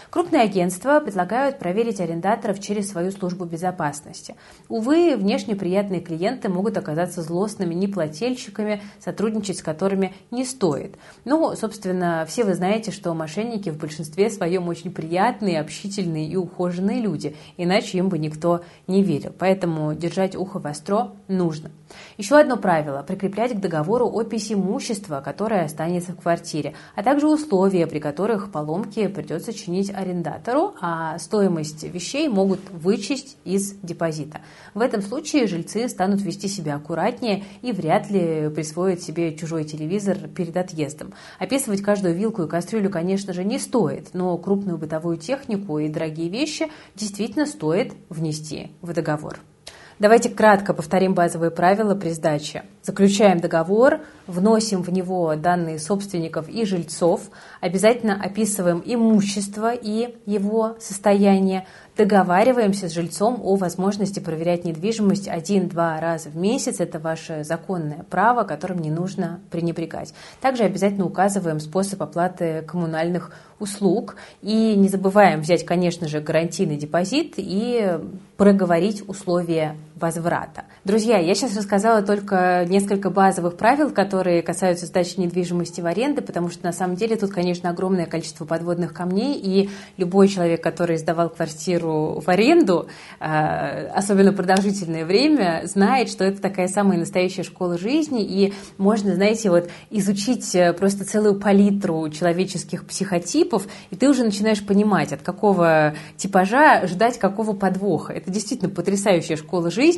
Крупные 0.10 0.44
агентства 0.44 1.02
предлагают 1.02 1.60
проверить 1.60 2.00
арендаторов 2.00 2.62
через 2.62 2.90
свою 2.90 3.12
службу 3.12 3.44
безопасности. 3.44 4.36
Увы, 4.70 5.18
внешне 5.18 5.56
приятные 5.56 6.00
клиенты 6.00 6.48
могут 6.48 6.78
оказаться 6.78 7.22
злостными 7.22 7.74
неплательщиками, 7.74 8.82
сотрудничать 9.00 9.58
с 9.58 9.64
которыми 9.64 10.14
не 10.32 10.46
стоит. 10.46 10.96
Ну, 11.26 11.56
собственно, 11.58 12.26
все 12.26 12.46
вы 12.46 12.56
знаете, 12.56 12.92
что 12.92 13.14
мошенники 13.14 13.70
в 13.70 13.78
большинстве 13.78 14.30
своем 14.30 14.70
очень 14.70 14.92
приятные, 14.92 15.60
общительные 15.60 16.28
и 16.28 16.38
ухоженные 16.38 17.02
люди, 17.02 17.36
иначе 17.58 17.98
им 17.98 18.08
бы 18.08 18.18
никто 18.18 18.62
не 18.88 19.04
верил. 19.04 19.34
Поэтому 19.38 19.94
держать 19.94 20.38
ухо 20.38 20.60
востро 20.60 21.12
нужно. 21.28 21.70
Еще 22.18 22.38
одно 22.38 22.58
правило– 22.58 23.04
прикреплять 23.08 23.54
к 23.54 23.60
договору 23.60 24.08
опись 24.08 24.52
имущества, 24.52 25.22
которое 25.24 25.66
останется 25.66 26.12
в 26.12 26.22
квартире, 26.22 26.76
а 26.96 27.04
также 27.04 27.28
условия, 27.28 27.88
при 27.88 28.00
которых 28.00 28.52
поломки 28.52 29.08
придется 29.08 29.54
чинить 29.54 29.92
арендатору, 29.94 30.76
а 30.82 31.18
стоимость 31.20 31.84
вещей 31.84 32.28
могут 32.28 32.60
вычесть 32.72 33.38
из 33.46 33.74
депозита. 33.82 34.42
В 34.74 34.82
этом 34.82 35.02
случае 35.02 35.48
жильцы 35.48 35.88
станут 35.90 36.22
вести 36.22 36.48
себя 36.48 36.76
аккуратнее 36.76 37.44
и 37.62 37.72
вряд 37.72 38.10
ли 38.10 38.50
присвоят 38.50 39.02
себе 39.02 39.36
чужой 39.36 39.64
телевизор 39.64 40.18
перед 40.28 40.56
отъездом. 40.58 41.14
Описывать 41.40 41.82
каждую 41.82 42.16
вилку 42.16 42.44
и 42.44 42.48
кастрюлю, 42.48 42.90
конечно 42.90 43.34
же, 43.34 43.44
не 43.44 43.60
стоит, 43.60 44.10
но 44.14 44.38
крупную 44.38 44.78
бытовую 44.78 45.18
технику 45.18 45.80
и 45.80 45.90
дорогие 45.90 46.30
вещи 46.30 46.70
действительно 46.96 47.46
стоит 47.46 47.94
внести 48.10 48.72
в 48.82 48.94
договор. 48.94 49.40
Давайте 50.00 50.30
кратко 50.30 50.74
повторим 50.74 51.14
базовые 51.14 51.52
правила 51.52 51.94
при 51.94 52.12
сдаче. 52.12 52.64
Заключаем 52.84 53.42
договор, 53.42 54.00
вносим 54.28 54.82
в 54.82 54.90
него 54.90 55.36
данные 55.36 55.78
собственников 55.78 56.48
и 56.48 56.64
жильцов, 56.64 57.24
обязательно 57.60 58.16
описываем 58.16 58.82
имущество 58.86 59.74
и 59.74 60.16
его 60.26 60.78
состояние, 60.80 61.68
договариваемся 61.98 62.88
с 62.88 62.94
жильцом 62.94 63.42
о 63.44 63.58
возможности 63.58 64.22
проверять 64.22 64.64
недвижимость 64.64 65.28
один-два 65.28 66.00
раза 66.00 66.30
в 66.30 66.38
месяц. 66.38 66.80
Это 66.80 66.98
ваше 66.98 67.44
законное 67.44 68.06
право, 68.10 68.46
которым 68.46 68.80
не 68.80 68.90
нужно 68.90 69.42
пренебрегать. 69.52 70.14
Также 70.40 70.64
обязательно 70.64 71.06
указываем 71.06 71.60
способ 71.60 72.02
оплаты 72.02 72.64
коммунальных 72.66 73.34
услуг. 73.60 74.16
И 74.42 74.76
не 74.78 74.88
забываем 74.88 75.42
взять, 75.42 75.66
конечно 75.66 76.08
же, 76.08 76.22
гарантийный 76.22 76.78
депозит 76.78 77.34
и 77.36 78.00
проговорить 78.38 79.04
условия 79.08 79.76
возврата. 80.00 80.64
Друзья, 80.86 81.18
я 81.18 81.36
сейчас 81.36 81.56
рассказала 81.56 82.02
только 82.02 82.66
несколько 82.68 83.10
базовых 83.10 83.58
правил, 83.58 83.92
которые 83.92 84.42
касаются 84.42 84.86
сдачи 84.86 85.20
недвижимости 85.20 85.82
в 85.82 85.86
аренду, 85.86 86.22
потому 86.22 86.50
что 86.50 86.64
на 86.64 86.72
самом 86.72 86.96
деле 86.96 87.16
тут, 87.16 87.32
конечно, 87.32 87.70
огромное 87.70 88.06
количество 88.06 88.46
подводных 88.46 88.94
камней, 88.94 89.40
и 89.40 89.70
любой 89.98 90.28
человек, 90.28 90.64
который 90.64 90.98
сдавал 90.98 91.30
квартиру 91.30 92.22
в 92.26 92.30
аренду, 92.30 92.88
э, 93.20 93.88
особенно 93.88 94.32
продолжительное 94.32 95.06
время, 95.06 95.64
знает, 95.66 96.10
что 96.10 96.24
это 96.24 96.42
такая 96.42 96.68
самая 96.68 96.98
настоящая 96.98 97.44
школа 97.44 97.78
жизни, 97.78 98.24
и 98.24 98.54
можно, 98.78 99.16
знаете, 99.16 99.50
вот 99.50 99.70
изучить 99.90 100.56
э, 100.56 100.74
просто 100.74 101.06
целую 101.06 101.40
палитру 101.40 102.10
человеческих 102.10 102.86
психотипов, 102.86 103.68
и 103.90 103.96
ты 103.96 104.10
уже 104.10 104.24
начинаешь 104.24 104.66
понимать, 104.66 105.12
от 105.12 105.22
какого 105.22 105.94
типажа 106.16 106.88
ждать 106.88 107.20
какого 107.20 107.54
подвоха. 107.54 108.14
Это 108.14 108.32
действительно 108.32 108.70
потрясающая 108.70 109.36
школа 109.36 109.70
жизни. 109.70 109.89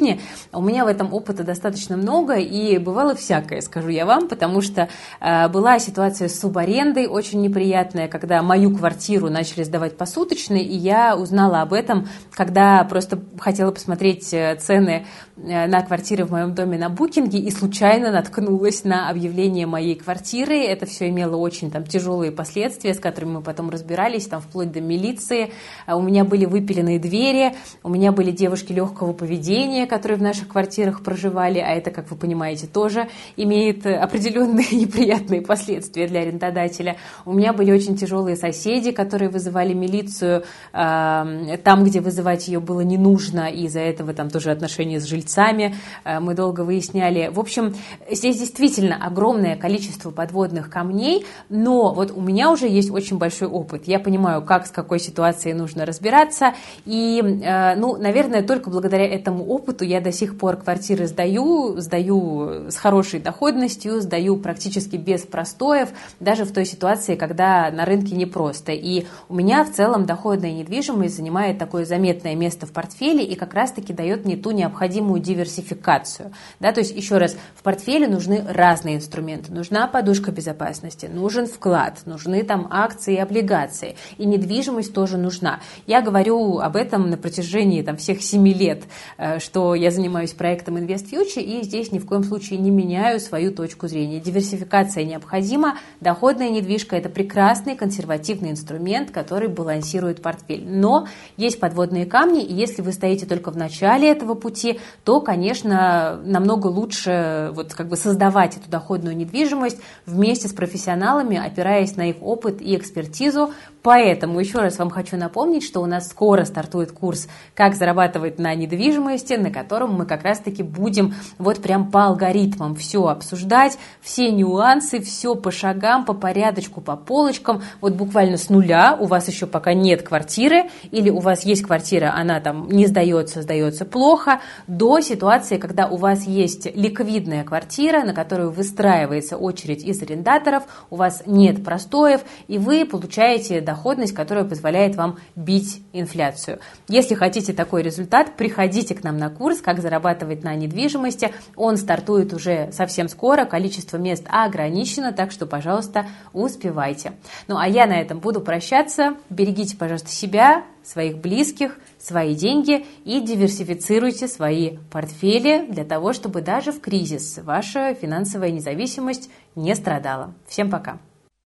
У 0.54 0.62
меня 0.62 0.86
в 0.86 0.88
этом 0.88 1.14
опыта 1.14 1.44
достаточно 1.44 1.98
много, 1.98 2.36
и 2.36 2.78
бывало 2.78 3.16
всякое, 3.16 3.62
скажу 3.62 3.90
я 3.90 4.06
вам, 4.06 4.28
потому 4.28 4.62
что 4.62 4.90
э, 5.20 5.48
была 5.50 5.80
ситуация 5.80 6.28
с 6.28 6.40
субарендой 6.40 7.08
очень 7.08 7.42
неприятная, 7.42 8.08
когда 8.08 8.42
мою 8.42 8.76
квартиру 8.76 9.30
начали 9.30 9.64
сдавать 9.64 9.98
посуточно, 9.98 10.56
и 10.56 10.76
я 10.76 11.16
узнала 11.16 11.62
об 11.62 11.74
этом, 11.74 12.08
когда 12.32 12.84
просто 12.84 13.20
хотела 13.40 13.72
посмотреть 13.72 14.34
э, 14.34 14.56
цены 14.56 15.06
э, 15.38 15.68
на 15.68 15.82
квартиры 15.82 16.26
в 16.26 16.32
моем 16.32 16.54
доме 16.54 16.78
на 16.78 16.90
букинге 16.90 17.40
и 17.40 17.52
случайно 17.52 18.12
наткнулась 18.12 18.84
на 18.84 19.10
объявление 19.10 19.66
моей 19.66 19.96
квартиры. 19.96 20.58
Это 20.58 20.86
все 20.86 21.10
имело 21.10 21.36
очень 21.36 21.72
там 21.72 21.86
тяжелые 21.86 22.32
последствия, 22.32 22.94
с 22.94 23.00
которыми 23.00 23.34
мы 23.34 23.42
потом 23.42 23.70
разбирались, 23.70 24.28
там 24.28 24.42
вплоть 24.42 24.72
до 24.72 24.82
милиции. 24.82 25.52
Э, 25.88 25.94
у 25.94 26.02
меня 26.02 26.24
были 26.24 26.46
выпиленные 26.46 27.00
двери, 27.00 27.56
у 27.84 27.90
меня 27.90 28.12
были 28.12 28.32
девушки 28.32 28.74
легкого 28.74 29.14
поведения, 29.14 29.81
которые 29.86 30.18
в 30.18 30.22
наших 30.22 30.48
квартирах 30.48 31.04
проживали, 31.04 31.60
а 31.60 31.70
это, 31.70 31.92
как 31.92 32.10
вы 32.12 32.18
понимаете, 32.18 32.68
тоже 32.68 33.08
имеет 33.38 33.86
определенные 33.86 34.68
неприятные 34.72 35.42
последствия 35.42 36.08
для 36.08 36.22
арендодателя. 36.22 36.98
У 37.26 37.34
меня 37.34 37.54
были 37.54 37.72
очень 37.72 37.96
тяжелые 37.96 38.36
соседи, 38.36 38.92
которые 38.92 39.30
вызывали 39.30 39.74
милицию 39.74 40.44
э, 40.74 41.58
там, 41.64 41.84
где 41.84 42.02
вызывать 42.02 42.48
ее 42.48 42.60
было 42.60 42.82
не 42.82 42.98
нужно, 42.98 43.50
и 43.50 43.66
из-за 43.66 43.80
этого 43.80 44.14
там 44.14 44.30
тоже 44.30 44.52
отношения 44.52 45.00
с 45.00 45.06
жильцами 45.06 45.76
э, 46.04 46.20
мы 46.20 46.34
долго 46.34 46.62
выясняли. 46.62 47.30
В 47.32 47.40
общем, 47.40 47.76
здесь 48.10 48.40
действительно 48.40 48.98
огромное 49.06 49.56
количество 49.56 50.12
подводных 50.12 50.70
камней, 50.70 51.26
но 51.50 51.94
вот 51.94 52.12
у 52.12 52.22
меня 52.22 52.52
уже 52.52 52.68
есть 52.68 52.92
очень 52.92 53.18
большой 53.18 53.48
опыт. 53.48 53.88
Я 53.88 54.00
понимаю, 54.00 54.44
как 54.44 54.68
с 54.68 54.72
какой 54.72 55.00
ситуацией 55.00 55.54
нужно 55.54 55.86
разбираться, 55.86 56.54
и, 56.86 57.20
э, 57.22 57.76
ну, 57.76 57.98
наверное, 57.98 58.44
только 58.44 58.70
благодаря 58.70 59.06
этому 59.06 59.46
опыту 59.46 59.71
я 59.80 60.02
до 60.02 60.12
сих 60.12 60.38
пор 60.38 60.58
квартиры 60.58 61.08
сдаю, 61.08 61.80
сдаю 61.80 62.70
с 62.70 62.76
хорошей 62.76 63.20
доходностью, 63.20 64.02
сдаю 64.02 64.38
практически 64.38 64.98
без 64.98 65.22
простоев, 65.22 65.90
даже 66.20 66.46
в 66.46 66.52
той 66.52 66.66
ситуации, 66.66 67.16
когда 67.16 67.72
на 67.72 67.86
рынке 67.86 68.16
непросто. 68.16 68.72
И 68.72 69.06
у 69.30 69.36
меня 69.36 69.64
в 69.64 69.72
целом 69.72 70.06
доходная 70.06 70.52
недвижимость 70.52 71.16
занимает 71.16 71.58
такое 71.58 71.86
заметное 71.86 72.36
место 72.36 72.66
в 72.66 72.72
портфеле 72.72 73.24
и 73.24 73.36
как 73.36 73.54
раз-таки 73.54 73.94
дает 73.94 74.26
мне 74.26 74.36
ту 74.36 74.52
необходимую 74.52 75.22
диверсификацию. 75.22 76.32
Да, 76.60 76.72
то 76.72 76.80
есть, 76.82 76.96
еще 76.96 77.18
раз, 77.18 77.36
в 77.56 77.64
портфеле 77.64 78.08
нужны 78.08 78.44
разные 78.48 78.98
инструменты. 78.98 79.54
Нужна 79.54 79.88
подушка 79.88 80.32
безопасности, 80.32 81.06
нужен 81.06 81.48
вклад, 81.48 82.02
нужны 82.06 82.44
там 82.44 82.68
акции 82.70 83.16
и 83.16 83.20
облигации. 83.20 83.96
И 84.18 84.26
недвижимость 84.26 84.94
тоже 84.94 85.18
нужна. 85.18 85.60
Я 85.88 86.02
говорю 86.02 86.60
об 86.60 86.76
этом 86.76 87.10
на 87.10 87.18
протяжении 87.18 87.82
там, 87.82 87.98
всех 87.98 88.22
семи 88.22 88.54
лет, 88.54 88.84
э, 89.18 89.40
что 89.52 89.76
я 89.76 89.92
занимаюсь 89.92 90.32
проектом 90.32 90.78
Invest 90.78 91.12
Future, 91.12 91.42
и 91.42 91.62
здесь 91.64 91.92
ни 91.92 92.00
в 92.00 92.06
коем 92.06 92.24
случае 92.24 92.58
не 92.58 92.72
меняю 92.72 93.20
свою 93.20 93.52
точку 93.52 93.90
зрения. 93.90 94.22
Диверсификация 94.22 95.04
необходима, 95.04 95.78
доходная 96.00 96.50
недвижка– 96.50 96.96
это 96.98 97.10
прекрасный 97.10 97.76
консервативный 97.76 98.52
инструмент, 98.52 99.12
который 99.12 99.50
балансирует 99.50 100.22
портфель. 100.22 100.64
Но 100.66 101.08
есть 101.36 101.60
подводные 101.60 102.06
камни, 102.06 102.42
и 102.46 102.54
если 102.54 102.82
вы 102.82 102.94
стоите 102.94 103.26
только 103.26 103.52
в 103.52 103.58
начале 103.58 104.10
этого 104.10 104.36
пути, 104.36 104.80
то, 105.04 105.20
конечно, 105.20 106.22
намного 106.24 106.68
лучше 106.68 107.52
вот 107.54 107.74
как 107.74 107.90
бы 107.90 107.98
создавать 107.98 108.56
эту 108.56 108.70
доходную 108.70 109.18
недвижимость 109.18 109.82
вместе 110.06 110.48
с 110.48 110.54
профессионалами, 110.54 111.36
опираясь 111.36 111.98
на 111.98 112.10
их 112.10 112.16
опыт 112.22 112.62
и 112.62 112.74
экспертизу. 112.78 113.52
Поэтому 113.84 114.40
еще 114.40 114.60
раз 114.60 114.78
вам 114.78 114.92
хочу 114.92 115.18
напомнить, 115.18 115.64
что 115.64 115.82
у 115.82 115.88
нас 115.88 116.08
скоро 116.08 116.46
стартует 116.46 116.94
курс 116.94 117.28
«Как 117.54 117.76
зарабатывать 117.76 118.40
на 118.40 118.56
недвижимости», 118.56 119.41
на 119.42 119.52
котором 119.52 119.94
мы 119.94 120.06
как 120.06 120.24
раз-таки 120.24 120.64
будем 120.64 121.14
вот 121.38 121.62
прям 121.62 121.92
по 121.92 122.06
алгоритмам 122.06 122.76
все 122.76 123.08
обсуждать, 123.08 123.78
все 124.02 124.32
нюансы, 124.32 125.02
все 125.02 125.36
по 125.36 125.52
шагам, 125.52 126.06
по 126.06 126.14
порядочку, 126.14 126.82
по 126.82 126.96
полочкам, 126.96 127.62
вот 127.82 127.94
буквально 127.94 128.38
с 128.38 128.50
нуля, 128.50 128.96
у 129.00 129.06
вас 129.06 129.28
еще 129.28 129.48
пока 129.48 129.74
нет 129.74 130.04
квартиры, 130.04 130.70
или 130.92 131.10
у 131.10 131.20
вас 131.20 131.44
есть 131.44 131.64
квартира, 131.64 132.14
она 132.16 132.40
там 132.40 132.70
не 132.70 132.86
сдается, 132.88 133.42
сдается 133.42 133.86
плохо, 133.86 134.42
до 134.68 135.00
ситуации, 135.02 135.58
когда 135.58 135.88
у 135.88 135.98
вас 135.98 136.26
есть 136.26 136.74
ликвидная 136.76 137.44
квартира, 137.44 138.04
на 138.04 138.14
которую 138.14 138.52
выстраивается 138.52 139.38
очередь 139.38 139.84
из 139.84 140.02
арендаторов, 140.02 140.64
у 140.90 140.96
вас 140.96 141.24
нет 141.26 141.64
простоев, 141.64 142.22
и 142.48 142.58
вы 142.58 142.86
получаете 142.86 143.62
доходность, 143.62 144.14
которая 144.14 144.46
позволяет 144.46 144.96
вам 144.96 145.18
бить 145.36 145.82
инфляцию. 145.94 146.60
Если 146.88 147.16
хотите 147.16 147.54
такой 147.54 147.82
результат, 147.82 148.36
приходите 148.38 148.96
к 148.96 149.04
нам 149.04 149.18
на 149.18 149.30
курс 149.32 149.62
«Как 149.62 149.82
зарабатывать 149.82 150.44
на 150.44 150.56
недвижимости». 150.56 151.34
Он 151.56 151.78
стартует 151.78 152.34
уже 152.34 152.72
совсем 152.72 153.10
скоро, 153.10 153.46
количество 153.46 153.98
мест 153.98 154.26
ограничено, 154.30 155.12
так 155.12 155.32
что, 155.32 155.46
пожалуйста, 155.46 156.06
успевайте. 156.34 157.14
Ну 157.48 157.58
а 157.58 157.68
я 157.68 157.86
на 157.86 158.00
этом 158.00 158.20
буду 158.20 158.42
прощаться. 158.42 159.16
Берегите, 159.30 159.78
пожалуйста, 159.78 160.10
себя, 160.10 160.64
своих 160.84 161.18
близких, 161.18 161.78
свои 162.00 162.36
деньги 162.36 162.86
и 163.06 163.22
диверсифицируйте 163.22 164.28
свои 164.28 164.78
портфели 164.92 165.66
для 165.70 165.84
того, 165.84 166.14
чтобы 166.14 166.42
даже 166.42 166.72
в 166.72 166.82
кризис 166.82 167.40
ваша 167.44 167.94
финансовая 167.94 168.52
независимость 168.52 169.30
не 169.56 169.76
страдала. 169.76 170.34
Всем 170.48 170.70
пока! 170.70 171.00